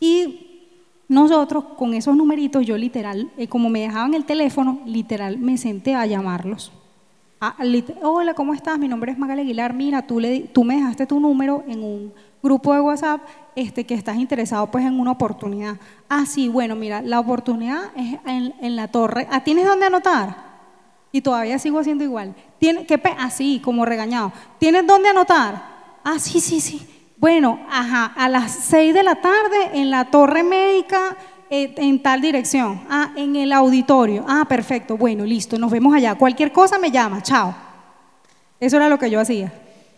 Y 0.00 0.47
nosotros 1.18 1.64
con 1.76 1.94
esos 1.94 2.16
numeritos, 2.16 2.64
yo 2.64 2.76
literal, 2.76 3.30
eh, 3.36 3.48
como 3.48 3.68
me 3.68 3.80
dejaban 3.80 4.14
el 4.14 4.24
teléfono, 4.24 4.80
literal 4.86 5.38
me 5.38 5.58
senté 5.58 5.94
a 5.94 6.06
llamarlos. 6.06 6.72
Ah, 7.40 7.56
Hola, 8.02 8.34
¿cómo 8.34 8.52
estás? 8.52 8.78
Mi 8.78 8.88
nombre 8.88 9.12
es 9.12 9.18
Magali 9.18 9.42
Aguilar. 9.42 9.72
Mira, 9.72 10.02
tú, 10.02 10.18
le, 10.18 10.40
tú 10.40 10.64
me 10.64 10.76
dejaste 10.76 11.06
tu 11.06 11.20
número 11.20 11.62
en 11.68 11.84
un 11.84 12.12
grupo 12.42 12.74
de 12.74 12.80
WhatsApp 12.80 13.20
este, 13.54 13.84
que 13.84 13.94
estás 13.94 14.16
interesado 14.16 14.68
pues 14.70 14.84
en 14.84 14.98
una 14.98 15.12
oportunidad. 15.12 15.76
Ah, 16.08 16.26
sí, 16.26 16.48
bueno, 16.48 16.74
mira, 16.74 17.00
la 17.00 17.20
oportunidad 17.20 17.92
es 17.96 18.18
en, 18.26 18.76
la 18.76 18.88
torre. 18.88 19.28
¿Ah, 19.30 19.44
¿Tienes 19.44 19.66
dónde 19.66 19.86
anotar? 19.86 20.48
Y 21.12 21.20
todavía 21.20 21.58
sigo 21.58 21.78
haciendo 21.78 22.02
igual. 22.02 22.34
¿Tiene, 22.58 22.86
qué 22.86 23.00
así, 23.18 23.60
como 23.62 23.84
regañado. 23.84 24.32
¿Tienes 24.58 24.86
dónde 24.86 25.08
anotar? 25.08 25.62
Ah, 26.02 26.18
sí, 26.18 26.40
sí, 26.40 26.60
sí. 26.60 26.97
Bueno, 27.18 27.58
ajá, 27.68 28.12
a 28.16 28.28
las 28.28 28.52
6 28.52 28.94
de 28.94 29.02
la 29.02 29.16
tarde 29.16 29.70
en 29.72 29.90
la 29.90 30.08
torre 30.08 30.44
médica 30.44 31.16
eh, 31.50 31.74
en 31.76 32.00
tal 32.00 32.20
dirección. 32.20 32.80
Ah, 32.88 33.12
en 33.16 33.34
el 33.34 33.52
auditorio. 33.52 34.24
Ah, 34.28 34.44
perfecto. 34.48 34.96
Bueno, 34.96 35.24
listo, 35.24 35.58
nos 35.58 35.72
vemos 35.72 35.92
allá. 35.92 36.14
Cualquier 36.14 36.52
cosa 36.52 36.78
me 36.78 36.92
llama. 36.92 37.20
Chao. 37.20 37.54
Eso 38.60 38.76
era 38.76 38.88
lo 38.88 39.00
que 39.00 39.10
yo 39.10 39.18
hacía. 39.18 39.52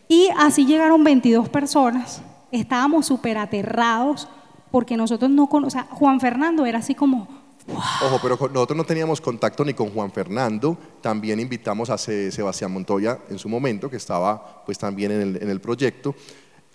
Y 0.08 0.30
así 0.38 0.64
llegaron 0.64 1.04
22 1.04 1.50
personas. 1.50 2.22
Estábamos 2.50 3.04
súper 3.04 3.36
aterrados 3.36 4.26
porque 4.70 4.96
nosotros 4.96 5.30
no 5.30 5.46
conocíamos. 5.46 5.86
O 5.86 5.90
sea, 5.90 5.96
Juan 5.96 6.20
Fernando 6.20 6.64
era 6.64 6.78
así 6.78 6.94
como, 6.94 7.28
Ojo, 8.02 8.18
pero 8.22 8.38
nosotros 8.52 8.76
no 8.76 8.84
teníamos 8.84 9.20
contacto 9.20 9.64
ni 9.64 9.74
con 9.74 9.90
Juan 9.90 10.10
Fernando, 10.10 10.76
también 11.00 11.38
invitamos 11.38 11.90
a 11.90 11.98
Sebastián 11.98 12.72
Montoya 12.72 13.18
en 13.28 13.38
su 13.38 13.48
momento, 13.48 13.88
que 13.88 13.96
estaba 13.96 14.64
pues 14.64 14.78
también 14.78 15.12
en 15.12 15.20
el, 15.20 15.42
en 15.42 15.50
el 15.50 15.60
proyecto, 15.60 16.14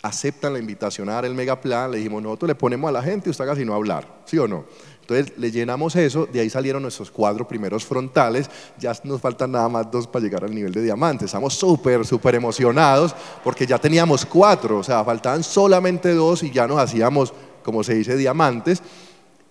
aceptan 0.02 0.54
la 0.54 0.60
invitación 0.60 1.10
a 1.10 1.14
dar 1.14 1.26
el 1.26 1.34
megaplan, 1.34 1.92
le 1.92 1.98
dijimos, 1.98 2.22
nosotros 2.22 2.48
le 2.48 2.56
ponemos 2.56 2.90
a 2.90 2.92
la 2.92 3.02
gente 3.02 3.30
y 3.30 3.32
usted 3.32 3.46
casi 3.46 3.66
no 3.66 3.74
hablar, 3.74 4.22
¿sí 4.26 4.38
o 4.38 4.48
no? 4.48 4.66
Entonces 5.02 5.38
le 5.38 5.52
llenamos 5.52 5.96
eso, 5.96 6.26
de 6.26 6.40
ahí 6.40 6.50
salieron 6.50 6.82
nuestros 6.82 7.12
cuatro 7.12 7.48
primeros 7.48 7.86
frontales, 7.86 8.50
ya 8.80 8.94
nos 9.04 9.22
faltan 9.22 9.52
nada 9.52 9.70
más 9.70 9.92
dos 9.92 10.08
para 10.08 10.24
llegar 10.24 10.44
al 10.44 10.54
nivel 10.54 10.74
de 10.74 10.82
diamante, 10.82 11.26
estamos 11.26 11.54
súper, 11.54 12.06
súper 12.06 12.36
emocionados 12.36 13.16
porque 13.44 13.68
ya 13.68 13.78
teníamos 13.78 14.26
cuatro, 14.26 14.80
o 14.80 14.84
sea, 14.84 15.04
faltaban 15.04 15.44
solamente 15.44 16.14
dos 16.14 16.42
y 16.42 16.52
ya 16.52 16.68
nos 16.68 16.80
hacíamos, 16.80 17.34
como 17.64 17.84
se 17.84 17.94
dice, 17.94 18.18
diamantes 18.18 18.82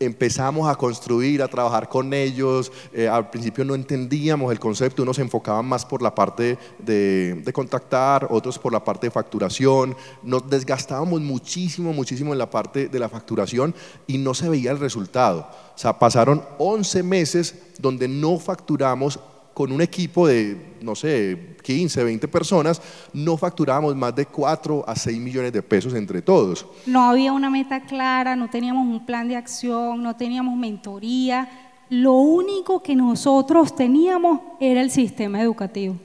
empezamos 0.04 0.68
a 0.68 0.76
construir, 0.76 1.42
a 1.42 1.48
trabajar 1.48 1.88
con 1.88 2.12
ellos. 2.12 2.70
Eh, 2.92 3.08
al 3.08 3.30
principio 3.30 3.64
no 3.64 3.74
entendíamos 3.74 4.52
el 4.52 4.58
concepto, 4.58 5.02
unos 5.02 5.16
se 5.16 5.22
enfocaban 5.22 5.66
más 5.66 5.84
por 5.84 6.02
la 6.02 6.14
parte 6.14 6.58
de, 6.78 7.42
de, 7.44 7.52
contactar, 7.52 8.26
otros 8.30 8.58
por 8.58 8.72
la 8.72 8.82
parte 8.82 9.06
de 9.06 9.10
facturación. 9.10 9.96
Nos 10.22 10.48
desgastábamos 10.48 11.20
muchísimo, 11.20 11.92
muchísimo 11.92 12.32
en 12.32 12.38
la 12.38 12.50
parte 12.50 12.88
de 12.88 12.98
la 12.98 13.08
facturación 13.08 13.74
y 14.06 14.18
no 14.18 14.34
se 14.34 14.48
veía 14.48 14.70
el 14.70 14.78
resultado. 14.78 15.48
O 15.74 15.78
sea, 15.78 15.98
pasaron 15.98 16.42
11 16.58 17.02
meses 17.02 17.54
donde 17.78 18.08
no 18.08 18.38
facturamos 18.38 19.18
con 19.54 19.70
un 19.70 19.80
equipo 19.80 20.26
de, 20.26 20.74
no 20.82 20.94
sé, 20.96 21.56
15, 21.62 22.04
20 22.04 22.28
personas, 22.28 22.82
no 23.12 23.36
facturábamos 23.36 23.94
más 23.94 24.14
de 24.14 24.26
4 24.26 24.84
a 24.86 24.96
6 24.96 25.18
millones 25.18 25.52
de 25.52 25.62
pesos 25.62 25.94
entre 25.94 26.20
todos. 26.20 26.66
No 26.86 27.04
había 27.04 27.32
una 27.32 27.48
meta 27.48 27.80
clara, 27.80 28.34
no 28.34 28.50
teníamos 28.50 28.86
un 28.86 29.06
plan 29.06 29.28
de 29.28 29.36
acción, 29.36 30.02
no 30.02 30.16
teníamos 30.16 30.58
mentoría. 30.58 31.48
Lo 31.88 32.14
único 32.14 32.82
que 32.82 32.96
nosotros 32.96 33.74
teníamos 33.74 34.40
era 34.60 34.82
el 34.82 34.90
sistema 34.90 35.40
educativo. 35.40 35.96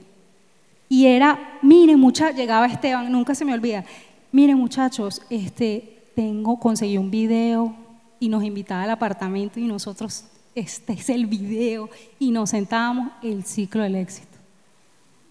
Y 0.88 1.06
era, 1.06 1.58
miren 1.62 1.98
muchachos, 1.98 2.36
llegaba 2.36 2.66
Esteban, 2.66 3.10
nunca 3.10 3.34
se 3.34 3.44
me 3.44 3.52
olvida, 3.52 3.84
miren 4.32 4.56
muchachos, 4.56 5.22
este, 5.30 6.04
tengo, 6.14 6.58
conseguí 6.58 6.98
un 6.98 7.10
video 7.10 7.74
y 8.18 8.28
nos 8.28 8.44
invitaba 8.44 8.82
al 8.84 8.90
apartamento 8.90 9.58
y 9.58 9.66
nosotros 9.66 10.24
este 10.60 10.92
es 10.94 11.10
el 11.10 11.26
video, 11.26 11.90
y 12.18 12.30
nos 12.30 12.50
sentábamos 12.50 13.12
el 13.22 13.44
ciclo 13.44 13.82
del 13.82 13.96
éxito. 13.96 14.30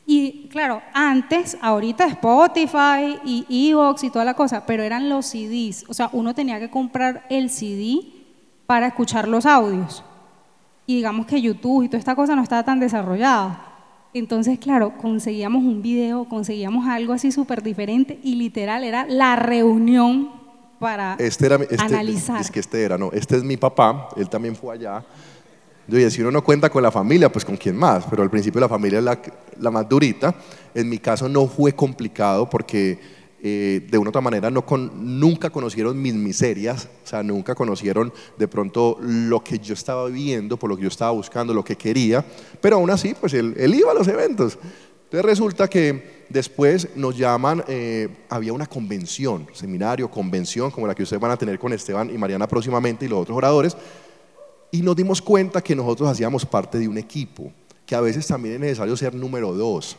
Y 0.05 0.47
claro, 0.49 0.81
antes, 0.93 1.55
ahorita 1.61 2.05
Spotify 2.07 3.19
y 3.23 3.69
Evox 3.69 4.03
y 4.03 4.09
toda 4.09 4.25
la 4.25 4.33
cosa, 4.33 4.65
pero 4.65 4.81
eran 4.81 5.07
los 5.07 5.27
CDs, 5.27 5.85
o 5.87 5.93
sea, 5.93 6.09
uno 6.13 6.33
tenía 6.33 6.59
que 6.59 6.69
comprar 6.69 7.27
el 7.29 7.49
CD 7.51 8.01
para 8.65 8.87
escuchar 8.87 9.27
los 9.27 9.45
audios. 9.45 10.03
Y 10.87 10.95
digamos 10.95 11.27
que 11.27 11.39
YouTube 11.39 11.83
y 11.83 11.89
toda 11.89 11.99
esta 11.99 12.15
cosa 12.15 12.35
no 12.35 12.41
estaba 12.41 12.63
tan 12.63 12.79
desarrollada. 12.79 13.69
Entonces, 14.13 14.57
claro, 14.57 14.97
conseguíamos 14.97 15.63
un 15.63 15.83
video, 15.83 16.25
conseguíamos 16.25 16.87
algo 16.87 17.13
así 17.13 17.31
súper 17.31 17.61
diferente 17.61 18.19
y 18.23 18.33
literal 18.33 18.83
era 18.83 19.05
la 19.05 19.35
reunión 19.35 20.38
para 20.79 21.15
este 21.19 21.45
era, 21.45 21.55
este, 21.55 21.77
analizar. 21.77 22.41
Es 22.41 22.49
que 22.49 22.59
este 22.59 22.81
era, 22.83 22.97
no, 22.97 23.11
este 23.11 23.35
es 23.35 23.43
mi 23.43 23.57
papá, 23.57 24.09
él 24.15 24.29
también 24.29 24.55
fue 24.55 24.75
allá. 24.75 25.05
Yo 25.87 26.09
si 26.09 26.21
uno 26.21 26.31
no 26.31 26.43
cuenta 26.43 26.69
con 26.69 26.83
la 26.83 26.91
familia, 26.91 27.31
pues 27.31 27.43
con 27.43 27.57
quién 27.57 27.75
más, 27.75 28.05
pero 28.09 28.21
al 28.21 28.29
principio 28.29 28.61
la 28.61 28.69
familia 28.69 28.99
es 28.99 29.05
la, 29.05 29.19
la 29.59 29.71
más 29.71 29.89
durita. 29.89 30.35
En 30.75 30.87
mi 30.87 30.99
caso 30.99 31.27
no 31.27 31.47
fue 31.47 31.73
complicado 31.73 32.47
porque 32.47 32.99
eh, 33.41 33.87
de 33.89 33.97
una 33.97 34.09
u 34.09 34.11
otra 34.11 34.21
manera 34.21 34.51
no 34.51 34.65
con, 34.65 35.19
nunca 35.19 35.49
conocieron 35.49 35.99
mis 35.99 36.13
miserias, 36.13 36.89
o 37.03 37.07
sea, 37.07 37.23
nunca 37.23 37.55
conocieron 37.55 38.11
de 38.37 38.47
pronto 38.47 38.97
lo 39.01 39.41
que 39.43 39.59
yo 39.59 39.73
estaba 39.73 40.07
viviendo, 40.07 40.57
por 40.57 40.69
lo 40.69 40.75
que 40.75 40.83
yo 40.83 40.89
estaba 40.89 41.11
buscando, 41.11 41.53
lo 41.53 41.63
que 41.63 41.77
quería, 41.77 42.23
pero 42.59 42.75
aún 42.75 42.89
así, 42.89 43.15
pues 43.19 43.33
él, 43.33 43.55
él 43.57 43.73
iba 43.73 43.91
a 43.91 43.93
los 43.93 44.07
eventos. 44.09 44.59
Entonces 45.05 45.25
resulta 45.25 45.69
que 45.69 46.18
después 46.29 46.95
nos 46.95 47.17
llaman, 47.17 47.63
eh, 47.67 48.07
había 48.29 48.53
una 48.53 48.67
convención, 48.67 49.47
seminario, 49.53 50.09
convención, 50.09 50.71
como 50.71 50.87
la 50.87 50.95
que 50.95 51.03
ustedes 51.03 51.21
van 51.21 51.31
a 51.31 51.37
tener 51.37 51.59
con 51.59 51.73
Esteban 51.73 52.13
y 52.13 52.17
Mariana 52.17 52.47
próximamente 52.47 53.05
y 53.05 53.09
los 53.09 53.19
otros 53.19 53.37
oradores, 53.37 53.75
y 54.71 54.81
nos 54.81 54.95
dimos 54.95 55.21
cuenta 55.21 55.61
que 55.61 55.75
nosotros 55.75 56.09
hacíamos 56.09 56.45
parte 56.45 56.77
de 56.77 56.87
un 56.87 56.97
equipo, 56.97 57.51
que 57.85 57.95
a 57.95 58.01
veces 58.01 58.27
también 58.27 58.55
es 58.55 58.59
necesario 58.59 58.95
ser 58.95 59.15
número 59.15 59.53
dos, 59.53 59.97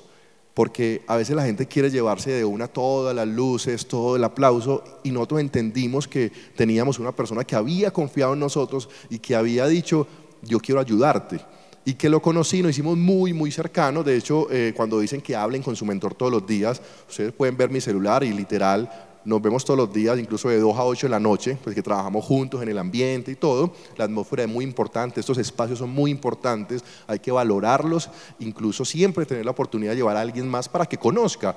porque 0.55 1.03
a 1.07 1.17
veces 1.17 1.35
la 1.35 1.45
gente 1.45 1.67
quiere 1.67 1.91
llevarse 1.91 2.31
de 2.31 2.45
una 2.45 2.69
todas 2.69 3.15
las 3.15 3.27
luces, 3.27 3.87
todo 3.87 4.17
el 4.17 4.25
aplauso, 4.25 4.85
y 5.03 5.11
nosotros 5.11 5.41
entendimos 5.41 6.07
que 6.07 6.31
teníamos 6.57 6.99
una 6.99 7.15
persona 7.15 7.45
que 7.45 7.57
había 7.57 7.91
confiado 7.91 8.35
en 8.35 8.41
nosotros 8.41 8.89
y 9.09 9.19
que 9.19 9.35
había 9.35 9.67
dicho, 9.67 10.07
yo 10.43 10.61
quiero 10.61 10.81
ayudarte 10.81 11.41
y 11.85 11.95
que 11.95 12.09
lo 12.09 12.21
conocí, 12.21 12.63
nos 12.63 12.73
hicimos 12.73 12.97
muy, 12.97 13.33
muy 13.33 13.51
cercanos. 13.51 14.05
De 14.05 14.17
hecho, 14.17 14.49
eh, 14.51 14.73
cuando 14.77 15.01
dicen 15.01 15.21
que 15.21 15.35
hablen 15.35 15.63
con 15.63 15.77
su 15.77 15.85
mentor 15.85 16.15
todos 16.15 16.31
los 16.31 16.47
días, 16.47 16.81
ustedes 17.09 17.33
pueden 17.33 17.57
ver 17.57 17.71
mi 17.71 17.81
celular 17.81 18.23
y 18.23 18.33
literal 18.33 19.09
nos 19.25 19.43
vemos 19.43 19.65
todos 19.65 19.79
los 19.79 19.93
días, 19.93 20.19
incluso 20.19 20.49
de 20.49 20.59
2 20.59 20.77
a 20.77 20.85
8 20.85 21.07
de 21.07 21.11
la 21.11 21.21
noche, 21.21 21.59
pues 21.63 21.75
que 21.75 21.83
trabajamos 21.83 22.25
juntos 22.25 22.63
en 22.63 22.69
el 22.69 22.79
ambiente 22.79 23.31
y 23.31 23.37
todo. 23.37 23.73
La 23.97 24.05
atmósfera 24.05 24.45
es 24.45 24.49
muy 24.49 24.65
importante, 24.65 25.21
estos 25.21 25.39
espacios 25.39 25.79
son 25.79 25.91
muy 25.91 26.11
importantes, 26.11 26.83
hay 27.07 27.19
que 27.19 27.31
valorarlos, 27.31 28.09
incluso 28.39 28.85
siempre 28.85 29.27
tener 29.27 29.45
la 29.45 29.51
oportunidad 29.51 29.93
de 29.93 29.97
llevar 29.97 30.17
a 30.17 30.23
alguien 30.23 30.49
más 30.49 30.69
para 30.69 30.87
que 30.87 30.97
conozca. 30.97 31.57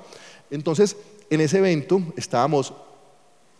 Entonces, 0.50 0.96
en 1.30 1.40
ese 1.40 1.58
evento 1.58 2.02
estábamos 2.16 2.74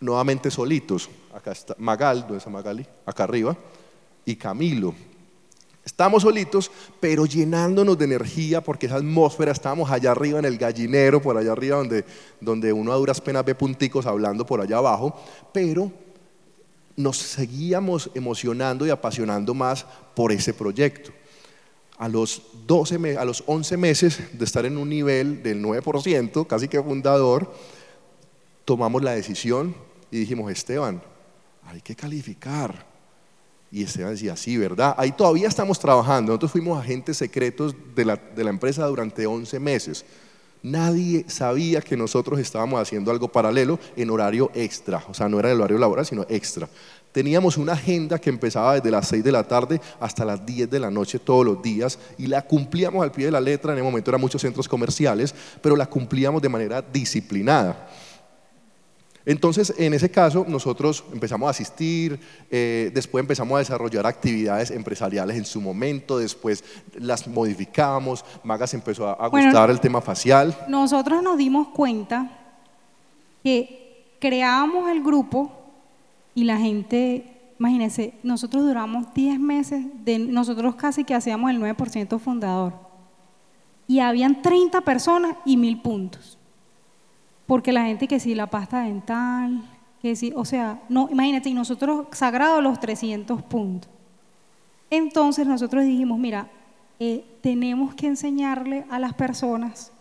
nuevamente 0.01 0.51
solitos. 0.51 1.09
Acá 1.35 1.53
está 1.53 1.75
Magal, 1.79 2.21
¿dónde 2.21 2.39
está 2.39 2.51
Magali? 2.51 2.87
Acá 3.07 3.25
arriba. 3.25 3.57
Y 4.27 4.37
Camilo, 4.37 4.95
Estamos 5.85 6.23
solitos, 6.23 6.71
pero 6.99 7.27
llenándonos 7.27 7.99
de 7.99 8.07
energía 8.07 8.63
porque 8.63 8.87
esa 8.87 8.97
atmósfera, 8.97 9.53
estábamos 9.53 9.91
allá 9.91 10.13
arriba 10.13 10.39
en 10.39 10.47
el 10.47 10.57
gallinero, 10.57 11.21
por 11.21 11.37
allá 11.37 11.53
arriba 11.53 11.77
donde, 11.77 12.05
donde 12.41 12.73
uno 12.73 12.93
a 12.93 12.97
duras 12.97 13.21
penas 13.21 13.45
ve 13.45 13.55
punticos 13.55 14.07
hablando 14.07 14.47
por 14.47 14.63
allá 14.63 14.79
abajo, 14.79 15.15
pero 15.53 15.93
nos 16.97 17.19
seguíamos 17.19 18.11
emocionando 18.15 18.87
y 18.87 18.91
apasionando 18.91 19.53
más 19.53 19.85
por 20.15 20.33
ese 20.33 20.55
proyecto. 20.55 21.13
A 21.99 22.09
los, 22.09 22.43
12, 22.67 23.19
a 23.19 23.25
los 23.25 23.45
11 23.47 23.77
meses 23.77 24.21
de 24.33 24.45
estar 24.45 24.65
en 24.65 24.79
un 24.79 24.89
nivel 24.89 25.43
del 25.43 25.63
9%, 25.63 26.47
casi 26.47 26.67
que 26.67 26.83
fundador, 26.83 27.53
tomamos 28.65 29.03
la 29.03 29.13
decisión 29.13 29.77
y 30.11 30.19
dijimos, 30.19 30.51
Esteban, 30.51 31.03
hay 31.67 31.83
que 31.83 31.95
calificar 31.95 32.94
y 33.75 33.83
Esteban 33.83 34.13
decía, 34.13 34.37
sí, 34.37 34.57
¿verdad? 34.57 34.95
Ahí 34.97 35.11
todavía 35.11 35.49
estamos 35.49 35.81
trabajando. 35.81 36.31
Nosotros 36.31 36.53
fuimos 36.53 36.79
agentes 36.79 37.17
secretos 37.17 37.75
de 37.97 38.05
la, 38.05 38.15
de 38.15 38.45
la 38.45 38.51
empresa 38.51 38.87
durante 38.87 39.27
11 39.27 39.59
meses. 39.59 40.05
Nadie 40.63 41.25
sabía 41.29 41.81
que 41.81 41.97
nosotros 41.97 42.39
estábamos 42.39 42.81
haciendo 42.81 43.11
algo 43.11 43.27
paralelo 43.27 43.81
en 43.97 44.11
horario 44.11 44.53
extra, 44.55 45.03
o 45.09 45.13
sea, 45.13 45.29
no 45.29 45.41
era 45.41 45.51
el 45.51 45.59
horario 45.59 45.79
laboral, 45.79 46.07
sino 46.07 46.25
extra. 46.29 46.69
Teníamos 47.11 47.57
una 47.57 47.73
agenda 47.73 48.21
que 48.21 48.31
empezaba 48.31 48.75
desde 48.75 48.93
las 48.93 49.09
6 49.09 49.25
de 49.25 49.33
la 49.33 49.43
tarde 49.43 49.81
hasta 49.99 50.25
las 50.25 50.47
10 50.47 50.71
de 50.71 50.79
la 50.79 50.91
noche 50.93 51.19
todos 51.19 51.45
los 51.45 51.61
días 51.61 51.99
y 52.17 52.29
la 52.29 52.43
cumplíamos 52.43 53.03
al 53.03 53.11
pie 53.11 53.25
de 53.25 53.33
la 53.33 53.41
letra. 53.41 53.73
En 53.73 53.79
el 53.79 53.85
momento 53.85 54.13
eran 54.13 54.21
muchos 54.21 54.41
centros 54.41 54.69
comerciales, 54.69 55.35
pero 55.61 55.75
la 55.75 55.87
cumplíamos 55.87 56.41
de 56.41 56.49
manera 56.49 56.81
disciplinada. 56.81 57.89
Entonces, 59.27 59.73
en 59.79 59.95
ese 59.95 60.11
caso, 60.11 60.45
nosotros 60.47 61.03
empezamos 61.13 61.47
a 61.47 61.51
asistir, 61.51 62.21
eh, 62.51 62.91
después 62.93 63.23
empezamos 63.23 63.57
a 63.57 63.59
desarrollar 63.61 64.07
actividades 64.07 64.71
empresariales 64.71 65.37
en 65.37 65.47
su 65.47 65.63
momento, 65.63 66.19
después 66.19 66.63
las 66.99 67.27
modificamos, 67.27 68.25
Magas 68.43 68.75
empezó 68.75 69.09
a, 69.09 69.29
gustar 69.29 69.71
el 69.71 69.81
tema 69.81 70.03
facial. 70.03 70.55
Nosotros 70.69 71.23
nos 71.23 71.39
dimos 71.39 71.69
cuenta 71.69 72.31
que 73.43 74.17
creábamos 74.21 74.91
el 74.91 75.03
grupo 75.03 75.53
y 76.35 76.45
la 76.45 76.59
gente, 76.59 77.55
imagínense, 77.59 78.15
nosotros 78.23 78.65
duramos 78.65 79.15
10 79.15 79.39
meses, 79.41 79.87
de, 80.05 80.19
nosotros 80.19 80.75
casi 80.75 81.05
que 81.05 81.15
hacíamos 81.15 81.51
el 81.51 81.61
9% 81.61 82.19
fundador. 82.19 82.75
Y 83.87 84.01
habían 84.01 84.43
30 84.43 84.81
personas 84.83 85.37
y 85.45 85.57
mil 85.57 85.81
puntos. 85.81 86.39
Porque 87.47 87.73
la 87.73 87.85
gente 87.85 88.09
que 88.09 88.21
sí, 88.21 88.35
la 88.35 88.47
pasta 88.47 88.83
dental, 88.83 89.63
que 90.01 90.17
sí, 90.17 90.33
o 90.35 90.45
sea, 90.45 90.81
no, 90.89 91.09
imagínate, 91.11 91.49
y 91.49 91.55
nosotros 91.55 92.07
sagrado 92.13 92.61
los 92.61 92.81
300 92.81 93.43
puntos. 93.43 93.91
Entonces 94.91 95.47
nosotros 95.47 95.85
dijimos, 95.85 96.19
mira, 96.19 96.49
eh, 97.01 97.25
tenemos 97.41 97.95
que 97.95 98.07
enseñarle 98.07 98.87
a 98.91 98.99
las 98.99 99.15
personas, 99.15 99.93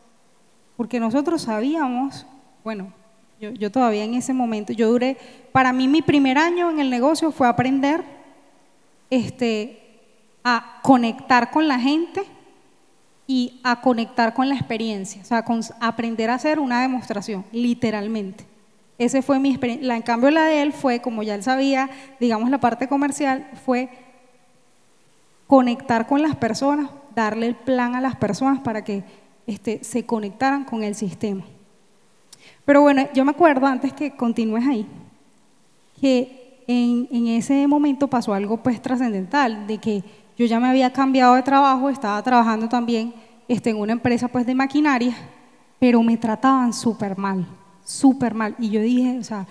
porque 0.78 1.00
nosotros 1.00 1.44
sabíamos, 1.44 2.26
bueno, 2.64 2.94
yo, 3.40 3.52
yo, 3.52 3.72
todavía 3.72 4.04
en 4.04 4.14
ese 4.14 4.34
momento, 4.34 4.72
yo 4.74 4.90
duré, 4.90 5.18
para 5.52 5.74
mí 5.74 5.88
mi 5.88 6.02
primer 6.02 6.38
año 6.38 6.70
en 6.70 6.80
el 6.80 6.90
negocio 6.90 7.32
fue 7.32 7.48
aprender 7.48 8.04
este, 9.10 9.80
a 10.44 10.80
conectar 10.82 11.52
con 11.52 11.68
la 11.68 11.80
gente 11.80 12.24
y 13.26 13.60
a 13.64 13.82
conectar 13.82 14.34
con 14.34 14.50
la 14.50 14.56
experiencia, 14.56 15.22
o 15.22 15.26
sea, 15.26 15.46
con 15.46 15.62
aprender 15.80 16.30
a 16.30 16.36
hacer 16.36 16.60
una 16.60 16.82
demostración, 16.82 17.46
literalmente. 17.52 18.46
Ese 18.98 19.22
fue 19.22 19.40
mi 19.40 19.50
experiencia. 19.50 19.96
En 19.96 20.02
cambio, 20.02 20.30
la 20.30 20.46
de 20.46 20.62
él 20.62 20.74
fue, 20.74 21.02
como 21.02 21.24
ya 21.24 21.36
él 21.36 21.44
sabía, 21.44 21.90
digamos, 22.20 22.50
la 22.50 22.60
parte 22.60 22.88
comercial, 22.88 23.50
fue 23.66 23.90
conectar 25.48 26.08
con 26.08 26.22
las 26.22 26.36
personas, 26.36 26.90
darle 27.16 27.48
el 27.48 27.56
plan 27.56 27.96
a 27.96 28.02
las 28.02 28.16
personas 28.16 28.60
para 28.60 28.84
que 28.84 29.04
este, 29.48 29.84
se 29.84 30.06
conectaran 30.06 30.64
con 30.64 30.84
el 30.84 30.96
sistema. 30.96 31.44
Pero 32.66 32.82
bueno, 32.82 33.08
yo 33.14 33.26
me 33.26 33.32
acuerdo, 33.32 33.66
antes 33.66 33.94
que 33.94 34.16
continúes 34.16 34.66
ahí, 34.68 34.86
que 36.00 36.64
en, 36.68 37.08
en 37.12 37.28
ese 37.28 37.68
momento 37.68 38.08
pasó 38.08 38.34
algo 38.34 38.58
pues 38.58 38.82
trascendental, 38.82 39.68
de 39.68 39.78
que 39.80 40.04
yo 40.38 40.46
ya 40.46 40.60
me 40.60 40.68
había 40.68 40.92
cambiado 40.92 41.36
de 41.36 41.44
trabajo, 41.44 41.90
estaba 41.90 42.22
trabajando 42.24 42.68
también 42.68 43.14
este, 43.48 43.70
en 43.70 43.78
una 43.78 43.94
empresa 43.94 44.28
pues 44.28 44.46
de 44.46 44.56
maquinaria, 44.56 45.16
pero 45.80 46.02
me 46.02 46.18
trataban 46.18 46.74
súper 46.74 47.18
mal, 47.18 47.46
súper 47.84 48.34
mal. 48.34 48.56
Y 48.58 48.70
yo 48.70 48.82
dije, 48.82 49.18
o 49.20 49.24
sea, 49.24 49.46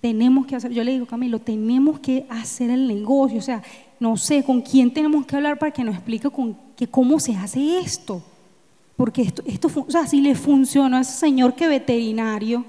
tenemos 0.00 0.46
que 0.46 0.56
hacer, 0.56 0.72
yo 0.72 0.82
le 0.82 0.92
digo, 0.92 1.06
Camilo, 1.06 1.38
tenemos 1.38 2.00
que 2.00 2.26
hacer 2.28 2.70
el 2.70 2.88
negocio, 2.88 3.38
o 3.38 3.42
sea, 3.42 3.62
no 4.00 4.16
sé 4.16 4.42
con 4.42 4.60
quién 4.60 4.92
tenemos 4.92 5.24
que 5.26 5.36
hablar 5.36 5.58
para 5.58 5.72
que 5.72 5.84
nos 5.84 5.94
explique 5.94 6.28
con, 6.30 6.56
que 6.76 6.86
cómo 6.88 7.20
se 7.20 7.36
hace 7.36 7.78
esto. 7.78 8.22
Porque 8.96 9.22
esto, 9.22 9.42
esto 9.46 9.68
o 9.74 9.90
sea, 9.90 10.06
si 10.06 10.20
le 10.20 10.34
funcionó 10.34 10.96
a 10.96 11.00
ese 11.00 11.12
señor 11.12 11.54
que 11.54 11.68
veterinario, 11.68 12.64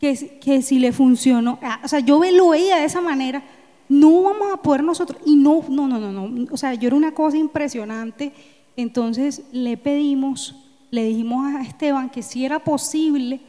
que, 0.00 0.38
que 0.40 0.62
si 0.62 0.78
le 0.78 0.92
funcionó, 0.92 1.58
ah, 1.62 1.80
o 1.82 1.88
sea, 1.88 2.00
yo 2.00 2.20
lo 2.32 2.50
veía 2.50 2.76
de 2.76 2.84
esa 2.84 3.00
manera, 3.00 3.42
no 3.88 4.22
vamos 4.22 4.52
a 4.52 4.62
poder 4.62 4.84
nosotros, 4.84 5.20
y 5.24 5.36
no, 5.36 5.64
no, 5.68 5.88
no, 5.88 5.98
no, 5.98 6.12
no, 6.12 6.46
o 6.52 6.56
sea, 6.56 6.74
yo 6.74 6.88
era 6.88 6.96
una 6.96 7.14
cosa 7.14 7.36
impresionante, 7.36 8.32
entonces 8.76 9.42
le 9.52 9.76
pedimos, 9.76 10.54
le 10.90 11.04
dijimos 11.04 11.54
a 11.54 11.62
Esteban 11.62 12.10
que 12.10 12.22
si 12.22 12.44
era 12.44 12.58
posible 12.58 13.40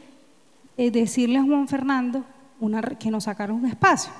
eh, 0.76 0.90
decirle 0.90 1.38
a 1.38 1.42
Juan 1.42 1.68
Fernando 1.68 2.24
que 2.98 3.10
nos 3.10 3.24
sacara 3.24 3.52
un 3.52 3.66
espacio. 3.66 4.12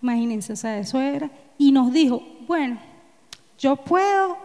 Imagínense, 0.00 0.52
o 0.52 0.56
sea, 0.56 0.78
eso 0.78 1.00
era. 1.00 1.30
Y 1.58 1.72
nos 1.72 1.92
dijo, 1.92 2.22
bueno, 2.46 2.78
yo 3.58 3.76
puedo 3.76 4.38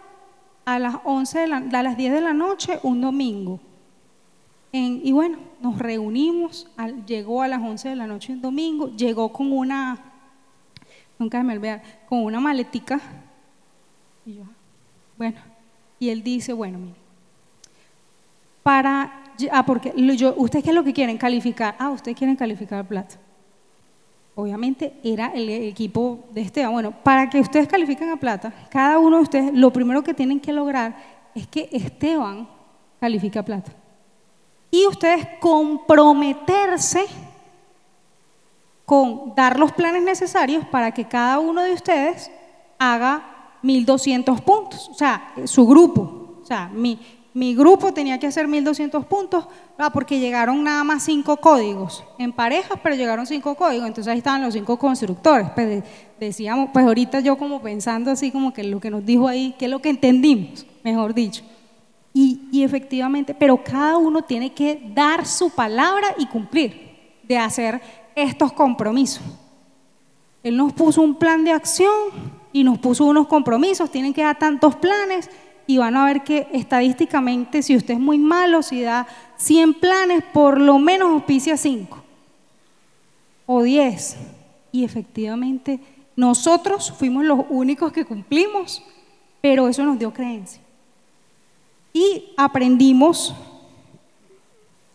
a 0.65 0.79
las 0.79 0.95
11 1.03 1.39
de 1.39 1.47
la, 1.47 1.57
a 1.57 1.83
las 1.83 1.97
10 1.97 2.13
de 2.13 2.21
la 2.21 2.33
noche 2.33 2.79
un 2.83 3.01
domingo. 3.01 3.59
y 4.71 5.11
bueno, 5.11 5.37
nos 5.61 5.77
reunimos, 5.77 6.67
llegó 7.05 7.41
a 7.43 7.47
las 7.47 7.61
11 7.61 7.89
de 7.89 7.95
la 7.95 8.07
noche 8.07 8.33
un 8.33 8.41
domingo, 8.41 8.89
llegó 8.95 9.31
con 9.31 9.51
una 9.51 10.12
nunca 11.19 11.41
me 11.43 11.53
olvidar, 11.53 11.81
con 12.07 12.23
una 12.23 12.39
maletica. 12.39 12.99
Y 14.25 14.35
yo, 14.35 14.43
bueno, 15.17 15.39
y 15.99 16.09
él 16.09 16.23
dice, 16.23 16.53
bueno, 16.53 16.77
mire, 16.79 16.95
para, 18.63 19.23
ah, 19.51 19.65
porque 19.65 19.93
yo, 20.15 20.33
¿ustedes 20.37 20.63
qué 20.63 20.69
es 20.69 20.75
lo 20.75 20.83
que 20.83 20.93
quieren? 20.93 21.17
Calificar. 21.17 21.75
Ah, 21.77 21.91
ustedes 21.91 22.17
quieren 22.17 22.35
calificar 22.35 22.87
plata. 22.87 23.15
Obviamente 24.35 24.93
era 25.03 25.27
el 25.27 25.47
equipo 25.49 26.25
de 26.31 26.41
Esteban. 26.41 26.71
Bueno, 26.71 26.91
para 26.91 27.29
que 27.29 27.39
ustedes 27.39 27.67
califiquen 27.67 28.09
a 28.09 28.17
plata, 28.17 28.53
cada 28.69 28.97
uno 28.97 29.17
de 29.17 29.23
ustedes, 29.23 29.53
lo 29.53 29.71
primero 29.71 30.03
que 30.03 30.13
tienen 30.13 30.39
que 30.39 30.51
lograr 30.51 30.95
es 31.35 31.45
que 31.47 31.69
Esteban 31.71 32.47
califique 32.99 33.37
a 33.37 33.43
plata. 33.43 33.71
Y 34.71 34.87
ustedes 34.87 35.27
comprometerse 35.39 37.05
con 38.85 39.33
dar 39.35 39.59
los 39.59 39.71
planes 39.71 40.03
necesarios 40.03 40.65
para 40.67 40.91
que 40.91 41.05
cada 41.05 41.39
uno 41.39 41.61
de 41.61 41.73
ustedes 41.73 42.29
haga 42.77 43.57
1200 43.61 44.41
puntos, 44.41 44.89
o 44.89 44.93
sea, 44.93 45.33
su 45.45 45.65
grupo, 45.65 46.39
o 46.41 46.45
sea, 46.45 46.69
mi, 46.73 46.99
mi 47.33 47.55
grupo 47.55 47.93
tenía 47.93 48.19
que 48.19 48.27
hacer 48.27 48.47
1200 48.47 49.05
puntos, 49.05 49.45
porque 49.91 50.19
llegaron 50.19 50.63
nada 50.63 50.83
más 50.83 51.03
cinco 51.03 51.37
códigos 51.37 52.03
en 52.19 52.31
parejas, 52.31 52.77
pero 52.83 52.95
llegaron 52.95 53.25
cinco 53.25 53.55
códigos, 53.55 53.87
entonces 53.87 54.11
ahí 54.11 54.19
estaban 54.19 54.43
los 54.43 54.53
cinco 54.53 54.77
constructores. 54.77 55.49
Pues 55.55 55.83
decíamos, 56.19 56.69
pues 56.71 56.85
ahorita 56.85 57.21
yo 57.21 57.37
como 57.37 57.61
pensando 57.61 58.11
así 58.11 58.31
como 58.31 58.53
que 58.53 58.63
lo 58.63 58.79
que 58.79 58.91
nos 58.91 59.03
dijo 59.03 59.27
ahí, 59.27 59.55
que 59.57 59.65
es 59.65 59.71
lo 59.71 59.81
que 59.81 59.89
entendimos, 59.89 60.65
mejor 60.83 61.13
dicho. 61.13 61.43
Y, 62.13 62.41
y 62.51 62.63
efectivamente, 62.63 63.33
pero 63.33 63.63
cada 63.63 63.97
uno 63.97 64.21
tiene 64.21 64.53
que 64.53 64.91
dar 64.93 65.25
su 65.25 65.49
palabra 65.49 66.13
y 66.19 66.27
cumplir, 66.27 66.93
de 67.23 67.37
hacer 67.37 67.81
estos 68.15 68.53
compromisos. 68.53 69.23
Él 70.43 70.57
nos 70.57 70.73
puso 70.73 71.01
un 71.01 71.15
plan 71.15 71.43
de 71.43 71.51
acción 71.51 71.91
y 72.51 72.63
nos 72.63 72.77
puso 72.79 73.05
unos 73.05 73.27
compromisos, 73.27 73.89
tienen 73.89 74.13
que 74.13 74.23
dar 74.23 74.37
tantos 74.37 74.75
planes 74.75 75.29
y 75.65 75.77
van 75.77 75.95
a 75.95 76.05
ver 76.05 76.23
que 76.23 76.47
estadísticamente 76.51 77.63
si 77.63 77.75
usted 77.75 77.93
es 77.93 77.99
muy 77.99 78.17
malo, 78.17 78.61
si 78.61 78.81
da 78.81 79.07
100 79.37 79.75
planes, 79.75 80.23
por 80.33 80.59
lo 80.59 80.77
menos 80.79 81.11
auspicia 81.11 81.55
5 81.55 82.03
o 83.45 83.63
10. 83.63 84.17
Y 84.71 84.83
efectivamente 84.83 85.79
nosotros 86.15 86.91
fuimos 86.91 87.23
los 87.23 87.41
únicos 87.49 87.91
que 87.91 88.05
cumplimos, 88.05 88.83
pero 89.41 89.67
eso 89.67 89.83
nos 89.83 89.97
dio 89.97 90.13
creencia. 90.13 90.61
Y 91.93 92.33
aprendimos 92.37 93.35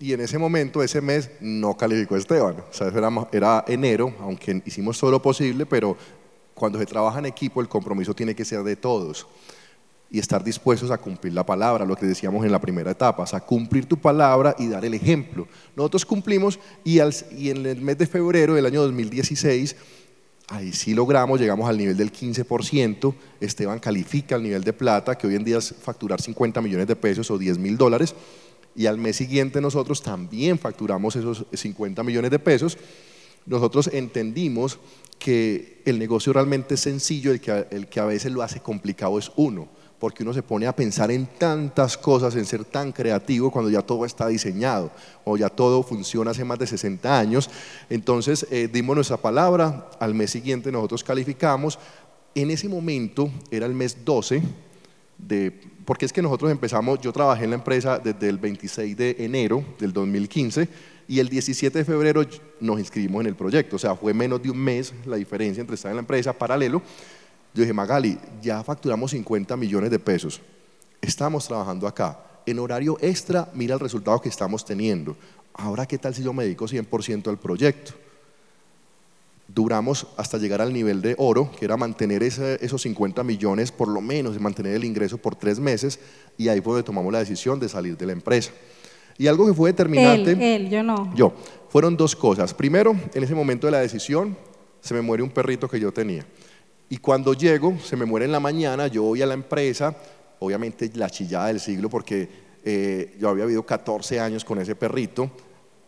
y 0.00 0.12
en 0.12 0.20
ese 0.20 0.38
momento, 0.38 0.82
ese 0.82 1.00
mes, 1.00 1.30
no 1.40 1.76
calificó 1.76 2.16
Esteban. 2.16 2.56
O 2.70 2.72
sea, 2.72 2.88
era, 2.88 3.10
era 3.32 3.64
enero, 3.66 4.14
aunque 4.20 4.62
hicimos 4.64 4.98
todo 4.98 5.10
lo 5.10 5.20
posible, 5.20 5.66
pero 5.66 5.96
cuando 6.54 6.78
se 6.78 6.86
trabaja 6.86 7.18
en 7.18 7.26
equipo, 7.26 7.60
el 7.60 7.68
compromiso 7.68 8.14
tiene 8.14 8.34
que 8.34 8.44
ser 8.44 8.62
de 8.62 8.76
todos 8.76 9.26
y 10.10 10.18
estar 10.18 10.42
dispuestos 10.42 10.90
a 10.90 10.98
cumplir 10.98 11.34
la 11.34 11.44
palabra, 11.44 11.84
lo 11.84 11.96
que 11.96 12.06
decíamos 12.06 12.44
en 12.44 12.52
la 12.52 12.60
primera 12.60 12.90
etapa, 12.90 13.22
o 13.22 13.26
sea, 13.26 13.40
cumplir 13.40 13.86
tu 13.86 13.98
palabra 13.98 14.54
y 14.58 14.68
dar 14.68 14.84
el 14.84 14.94
ejemplo. 14.94 15.46
Nosotros 15.76 16.06
cumplimos 16.06 16.58
y, 16.82 16.98
y, 17.36 17.50
en 17.50 17.66
el 17.66 17.80
mes 17.80 17.98
de 17.98 18.06
febrero 18.06 18.54
del 18.54 18.64
año 18.64 18.82
2016, 18.82 19.76
ahí 20.48 20.72
sí 20.72 20.94
logramos, 20.94 21.38
llegamos 21.38 21.68
al 21.68 21.76
nivel 21.76 21.96
del 21.96 22.10
15%, 22.10 23.14
Esteban 23.40 23.78
califica 23.80 24.36
el 24.36 24.44
nivel 24.44 24.64
de 24.64 24.72
plata, 24.72 25.16
que 25.18 25.26
hoy 25.26 25.34
en 25.34 25.44
día 25.44 25.58
es 25.58 25.74
facturar 25.74 26.22
50 26.22 26.62
millones 26.62 26.86
de 26.86 26.96
pesos 26.96 27.30
o 27.30 27.36
10 27.36 27.58
mil 27.58 27.76
dólares, 27.76 28.14
y 28.78 28.86
al 28.86 28.96
mes 28.96 29.16
siguiente 29.16 29.60
nosotros 29.60 30.00
también 30.02 30.56
facturamos 30.56 31.16
esos 31.16 31.44
50 31.52 32.04
millones 32.04 32.30
de 32.30 32.38
pesos, 32.38 32.78
nosotros 33.44 33.90
entendimos 33.92 34.78
que 35.18 35.82
el 35.84 35.98
negocio 35.98 36.32
realmente 36.32 36.74
es 36.74 36.80
sencillo, 36.80 37.32
el 37.32 37.40
que, 37.40 37.66
el 37.72 37.88
que 37.88 37.98
a 37.98 38.04
veces 38.04 38.30
lo 38.30 38.40
hace 38.40 38.60
complicado 38.60 39.18
es 39.18 39.32
uno, 39.34 39.66
porque 39.98 40.22
uno 40.22 40.32
se 40.32 40.44
pone 40.44 40.68
a 40.68 40.76
pensar 40.76 41.10
en 41.10 41.26
tantas 41.26 41.98
cosas, 41.98 42.36
en 42.36 42.44
ser 42.44 42.64
tan 42.64 42.92
creativo 42.92 43.50
cuando 43.50 43.68
ya 43.68 43.82
todo 43.82 44.04
está 44.04 44.28
diseñado 44.28 44.92
o 45.24 45.36
ya 45.36 45.48
todo 45.48 45.82
funciona 45.82 46.30
hace 46.30 46.44
más 46.44 46.60
de 46.60 46.68
60 46.68 47.18
años. 47.18 47.50
Entonces 47.90 48.46
eh, 48.48 48.68
dimos 48.72 48.94
nuestra 48.94 49.16
palabra, 49.16 49.90
al 49.98 50.14
mes 50.14 50.30
siguiente 50.30 50.70
nosotros 50.70 51.02
calificamos, 51.02 51.80
en 52.36 52.52
ese 52.52 52.68
momento 52.68 53.28
era 53.50 53.66
el 53.66 53.74
mes 53.74 54.04
12 54.04 54.40
de 55.18 55.60
porque 55.88 56.04
es 56.04 56.12
que 56.12 56.20
nosotros 56.20 56.50
empezamos, 56.50 57.00
yo 57.00 57.14
trabajé 57.14 57.44
en 57.44 57.50
la 57.50 57.56
empresa 57.56 57.98
desde 57.98 58.28
el 58.28 58.36
26 58.36 58.94
de 58.94 59.16
enero 59.20 59.64
del 59.78 59.94
2015 59.94 60.68
y 61.08 61.18
el 61.18 61.30
17 61.30 61.78
de 61.78 61.82
febrero 61.82 62.22
nos 62.60 62.78
inscribimos 62.78 63.22
en 63.22 63.28
el 63.28 63.36
proyecto, 63.36 63.76
o 63.76 63.78
sea, 63.78 63.96
fue 63.96 64.12
menos 64.12 64.42
de 64.42 64.50
un 64.50 64.58
mes 64.58 64.92
la 65.06 65.16
diferencia 65.16 65.62
entre 65.62 65.76
estar 65.76 65.90
en 65.90 65.96
la 65.96 66.00
empresa 66.00 66.34
paralelo. 66.34 66.82
Yo 67.54 67.62
dije, 67.62 67.72
Magali, 67.72 68.18
ya 68.42 68.62
facturamos 68.62 69.12
50 69.12 69.56
millones 69.56 69.90
de 69.90 69.98
pesos, 69.98 70.42
estamos 71.00 71.48
trabajando 71.48 71.86
acá, 71.86 72.20
en 72.44 72.58
horario 72.58 72.98
extra, 73.00 73.48
mira 73.54 73.72
el 73.72 73.80
resultado 73.80 74.20
que 74.20 74.28
estamos 74.28 74.66
teniendo. 74.66 75.16
Ahora, 75.54 75.86
¿qué 75.86 75.96
tal 75.96 76.14
si 76.14 76.22
yo 76.22 76.34
me 76.34 76.44
dedico 76.44 76.66
100% 76.66 77.28
al 77.28 77.38
proyecto? 77.38 77.94
Duramos 79.48 80.06
hasta 80.16 80.38
llegar 80.38 80.60
al 80.60 80.72
nivel 80.72 81.00
de 81.00 81.14
oro, 81.18 81.50
que 81.58 81.64
era 81.64 81.76
mantener 81.76 82.22
esos 82.22 82.82
50 82.82 83.24
millones, 83.24 83.72
por 83.72 83.88
lo 83.88 84.00
menos, 84.00 84.38
mantener 84.38 84.74
el 84.74 84.84
ingreso 84.84 85.18
por 85.18 85.34
tres 85.34 85.58
meses, 85.58 85.98
y 86.36 86.48
ahí 86.48 86.60
fue 86.60 86.74
donde 86.74 86.86
tomamos 86.86 87.12
la 87.12 87.18
decisión 87.18 87.58
de 87.58 87.68
salir 87.68 87.96
de 87.96 88.06
la 88.06 88.12
empresa. 88.12 88.52
Y 89.16 89.26
algo 89.26 89.46
que 89.46 89.54
fue 89.54 89.70
determinante... 89.70 90.32
Él, 90.32 90.42
él, 90.42 90.70
yo 90.70 90.82
no. 90.82 91.12
Yo. 91.16 91.32
Fueron 91.70 91.96
dos 91.96 92.14
cosas. 92.14 92.54
Primero, 92.54 92.94
en 93.12 93.24
ese 93.24 93.34
momento 93.34 93.66
de 93.66 93.72
la 93.72 93.80
decisión, 93.80 94.36
se 94.80 94.94
me 94.94 95.00
muere 95.00 95.22
un 95.22 95.30
perrito 95.30 95.68
que 95.68 95.80
yo 95.80 95.92
tenía. 95.92 96.24
Y 96.88 96.98
cuando 96.98 97.34
llego, 97.34 97.76
se 97.82 97.96
me 97.96 98.04
muere 98.04 98.26
en 98.26 98.32
la 98.32 98.40
mañana, 98.40 98.86
yo 98.86 99.02
voy 99.02 99.20
a 99.22 99.26
la 99.26 99.34
empresa, 99.34 99.96
obviamente 100.38 100.90
la 100.94 101.10
chillada 101.10 101.48
del 101.48 101.60
siglo, 101.60 101.90
porque 101.90 102.28
eh, 102.64 103.16
yo 103.18 103.28
había 103.28 103.44
vivido 103.44 103.64
14 103.64 104.20
años 104.20 104.44
con 104.44 104.60
ese 104.60 104.74
perrito, 104.74 105.30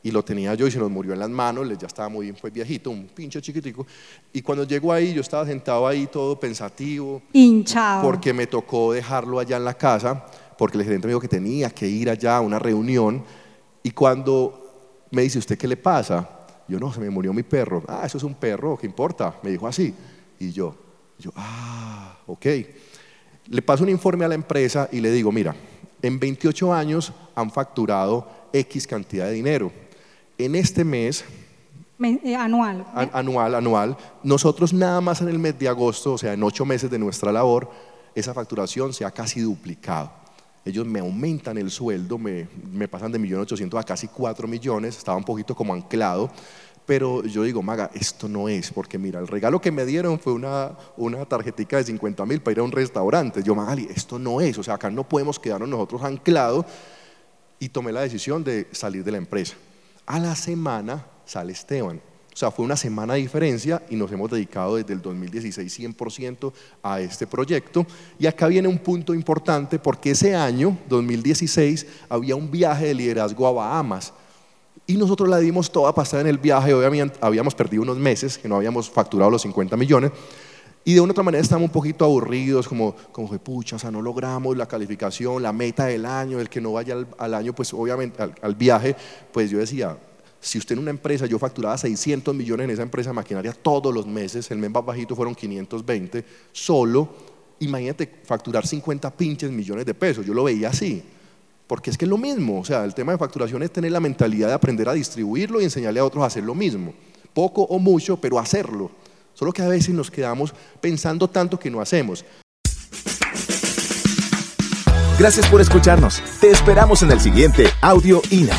y 0.02 0.10
lo 0.10 0.24
tenía 0.24 0.54
yo 0.54 0.66
y 0.66 0.70
se 0.70 0.78
nos 0.78 0.90
murió 0.90 1.12
en 1.12 1.18
las 1.18 1.28
manos, 1.28 1.68
ya 1.78 1.86
estaba 1.86 2.08
muy 2.08 2.32
pues, 2.32 2.52
viejito, 2.52 2.90
un 2.90 3.06
pinche 3.06 3.40
chiquitico. 3.40 3.86
Y 4.32 4.40
cuando 4.40 4.64
llegó 4.64 4.92
ahí, 4.92 5.12
yo 5.12 5.20
estaba 5.20 5.44
sentado 5.46 5.86
ahí 5.86 6.06
todo 6.06 6.38
pensativo. 6.38 7.22
Hinchado. 7.32 8.02
Porque 8.02 8.32
me 8.32 8.46
tocó 8.46 8.92
dejarlo 8.92 9.38
allá 9.38 9.58
en 9.58 9.64
la 9.64 9.74
casa, 9.74 10.24
porque 10.56 10.78
el 10.78 10.84
gerente 10.84 11.06
me 11.06 11.12
dijo 11.12 11.20
que 11.20 11.28
tenía 11.28 11.70
que 11.70 11.86
ir 11.86 12.08
allá 12.08 12.38
a 12.38 12.40
una 12.40 12.58
reunión. 12.58 13.22
Y 13.82 13.90
cuando 13.90 15.06
me 15.10 15.22
dice, 15.22 15.38
¿usted 15.38 15.58
qué 15.58 15.68
le 15.68 15.76
pasa? 15.76 16.28
Yo 16.66 16.78
no, 16.78 16.92
se 16.92 17.00
me 17.00 17.10
murió 17.10 17.32
mi 17.32 17.42
perro. 17.42 17.82
Ah, 17.86 18.02
eso 18.04 18.16
es 18.16 18.24
un 18.24 18.34
perro, 18.34 18.78
¿qué 18.78 18.86
importa? 18.86 19.38
Me 19.42 19.50
dijo 19.50 19.66
así. 19.66 19.94
Y 20.38 20.52
yo, 20.52 20.74
Yo, 21.18 21.30
ah, 21.36 22.16
ok. 22.26 22.46
Le 23.48 23.62
paso 23.62 23.82
un 23.82 23.90
informe 23.90 24.24
a 24.24 24.28
la 24.28 24.34
empresa 24.34 24.88
y 24.90 25.00
le 25.00 25.10
digo, 25.10 25.30
mira, 25.30 25.54
en 26.00 26.18
28 26.18 26.72
años 26.72 27.12
han 27.34 27.50
facturado 27.50 28.48
X 28.52 28.86
cantidad 28.86 29.26
de 29.26 29.32
dinero. 29.32 29.72
En 30.44 30.54
este 30.54 30.84
mes 30.84 31.24
eh, 32.02 32.34
anual. 32.34 32.86
anual, 33.12 33.54
anual. 33.54 33.96
Nosotros 34.22 34.72
nada 34.72 35.02
más 35.02 35.20
en 35.20 35.28
el 35.28 35.38
mes 35.38 35.58
de 35.58 35.68
agosto, 35.68 36.14
o 36.14 36.18
sea, 36.18 36.32
en 36.32 36.42
ocho 36.42 36.64
meses 36.64 36.90
de 36.90 36.98
nuestra 36.98 37.30
labor, 37.30 37.70
esa 38.14 38.32
facturación 38.32 38.94
se 38.94 39.04
ha 39.04 39.10
casi 39.10 39.40
duplicado. 39.40 40.10
Ellos 40.64 40.86
me 40.86 41.00
aumentan 41.00 41.58
el 41.58 41.70
sueldo, 41.70 42.16
me, 42.16 42.48
me 42.72 42.88
pasan 42.88 43.12
de 43.12 43.20
1.800.000 43.20 43.78
a 43.78 43.82
casi 43.82 44.08
4 44.08 44.48
millones, 44.48 44.96
estaba 44.96 45.18
un 45.18 45.24
poquito 45.24 45.54
como 45.54 45.74
anclado, 45.74 46.30
pero 46.86 47.22
yo 47.22 47.42
digo, 47.42 47.62
Maga, 47.62 47.90
esto 47.94 48.28
no 48.28 48.48
es, 48.48 48.70
porque 48.70 48.98
mira, 48.98 49.20
el 49.20 49.28
regalo 49.28 49.60
que 49.60 49.70
me 49.70 49.84
dieron 49.84 50.18
fue 50.18 50.32
una, 50.32 50.72
una 50.96 51.26
tarjetica 51.26 51.76
de 51.76 51.84
50 51.84 52.24
mil 52.24 52.40
para 52.40 52.52
ir 52.52 52.58
a 52.60 52.62
un 52.62 52.72
restaurante. 52.72 53.42
Yo, 53.42 53.54
Magali, 53.54 53.88
esto 53.94 54.18
no 54.18 54.40
es, 54.40 54.56
o 54.56 54.62
sea, 54.62 54.74
acá 54.74 54.90
no 54.90 55.06
podemos 55.06 55.38
quedarnos 55.38 55.68
nosotros 55.68 56.02
anclados. 56.02 56.64
Y 57.58 57.68
tomé 57.68 57.92
la 57.92 58.00
decisión 58.00 58.42
de 58.42 58.68
salir 58.72 59.04
de 59.04 59.12
la 59.12 59.18
empresa. 59.18 59.54
A 60.10 60.18
la 60.18 60.34
semana 60.34 61.06
sale 61.24 61.52
Esteban. 61.52 62.02
O 62.34 62.36
sea, 62.36 62.50
fue 62.50 62.64
una 62.64 62.76
semana 62.76 63.14
de 63.14 63.20
diferencia 63.20 63.80
y 63.88 63.94
nos 63.94 64.10
hemos 64.10 64.28
dedicado 64.28 64.74
desde 64.74 64.92
el 64.92 65.00
2016 65.00 65.78
100% 65.78 66.52
a 66.82 67.00
este 67.00 67.28
proyecto. 67.28 67.86
Y 68.18 68.26
acá 68.26 68.48
viene 68.48 68.66
un 68.66 68.78
punto 68.78 69.14
importante 69.14 69.78
porque 69.78 70.10
ese 70.10 70.34
año, 70.34 70.76
2016, 70.88 71.86
había 72.08 72.34
un 72.34 72.50
viaje 72.50 72.86
de 72.86 72.94
liderazgo 72.94 73.46
a 73.46 73.52
Bahamas. 73.52 74.12
Y 74.84 74.96
nosotros 74.96 75.28
la 75.28 75.38
dimos 75.38 75.70
toda 75.70 75.94
pasada 75.94 76.22
en 76.22 76.26
el 76.26 76.38
viaje, 76.38 76.74
obviamente 76.74 77.16
habíamos 77.20 77.54
perdido 77.54 77.84
unos 77.84 77.98
meses, 77.98 78.36
que 78.36 78.48
no 78.48 78.56
habíamos 78.56 78.90
facturado 78.90 79.30
los 79.30 79.42
50 79.42 79.76
millones, 79.76 80.10
y 80.84 80.94
de 80.94 81.00
una 81.00 81.12
otra 81.12 81.22
manera 81.22 81.42
estábamos 81.42 81.68
un 81.68 81.72
poquito 81.72 82.04
aburridos, 82.04 82.66
como, 82.66 82.94
como 83.12 83.28
pucha, 83.38 83.76
o 83.76 83.78
sea, 83.78 83.90
no 83.90 84.00
logramos 84.00 84.56
la 84.56 84.66
calificación, 84.66 85.42
la 85.42 85.52
meta 85.52 85.86
del 85.86 86.06
año, 86.06 86.40
el 86.40 86.48
que 86.48 86.60
no 86.60 86.72
vaya 86.72 86.96
al, 87.18 87.34
año, 87.34 87.54
pues 87.54 87.74
obviamente 87.74 88.22
al 88.40 88.54
viaje, 88.54 88.96
pues 89.32 89.50
yo 89.50 89.58
decía, 89.58 89.96
si 90.40 90.56
usted 90.56 90.74
en 90.74 90.80
una 90.80 90.90
empresa, 90.90 91.26
yo 91.26 91.38
facturaba 91.38 91.76
600 91.76 92.34
millones 92.34 92.64
en 92.64 92.70
esa 92.70 92.82
empresa 92.82 93.12
maquinaria 93.12 93.52
todos 93.52 93.92
los 93.92 94.06
meses, 94.06 94.50
el 94.50 94.58
mes 94.58 94.70
más 94.70 94.84
bajito 94.84 95.14
fueron 95.14 95.34
520, 95.34 96.24
solo, 96.50 97.08
imagínate 97.58 98.10
facturar 98.24 98.66
50 98.66 99.10
pinches 99.10 99.50
millones 99.50 99.84
de 99.84 99.92
pesos, 99.92 100.24
yo 100.24 100.32
lo 100.32 100.44
veía 100.44 100.70
así, 100.70 101.02
porque 101.66 101.90
es 101.90 101.98
que 101.98 102.06
es 102.06 102.08
lo 102.08 102.16
mismo, 102.16 102.60
o 102.60 102.64
sea, 102.64 102.84
el 102.84 102.94
tema 102.94 103.12
de 103.12 103.18
facturación 103.18 103.62
es 103.62 103.70
tener 103.70 103.92
la 103.92 104.00
mentalidad 104.00 104.48
de 104.48 104.54
aprender 104.54 104.88
a 104.88 104.94
distribuirlo 104.94 105.60
y 105.60 105.64
enseñarle 105.64 106.00
a 106.00 106.06
otros 106.06 106.24
a 106.24 106.28
hacer 106.28 106.42
lo 106.42 106.54
mismo, 106.54 106.94
poco 107.34 107.62
o 107.64 107.78
mucho, 107.78 108.16
pero 108.16 108.38
hacerlo, 108.38 108.90
solo 109.34 109.52
que 109.52 109.62
a 109.62 109.68
veces 109.68 109.94
nos 109.94 110.10
quedamos 110.10 110.54
pensando 110.80 111.28
tanto 111.28 111.58
que 111.58 111.70
no 111.70 111.80
hacemos. 111.80 112.24
Gracias 115.18 115.46
por 115.48 115.60
escucharnos, 115.60 116.22
te 116.40 116.50
esperamos 116.50 117.02
en 117.02 117.10
el 117.10 117.20
siguiente 117.20 117.66
Audio 117.82 118.22
INA. 118.30 118.56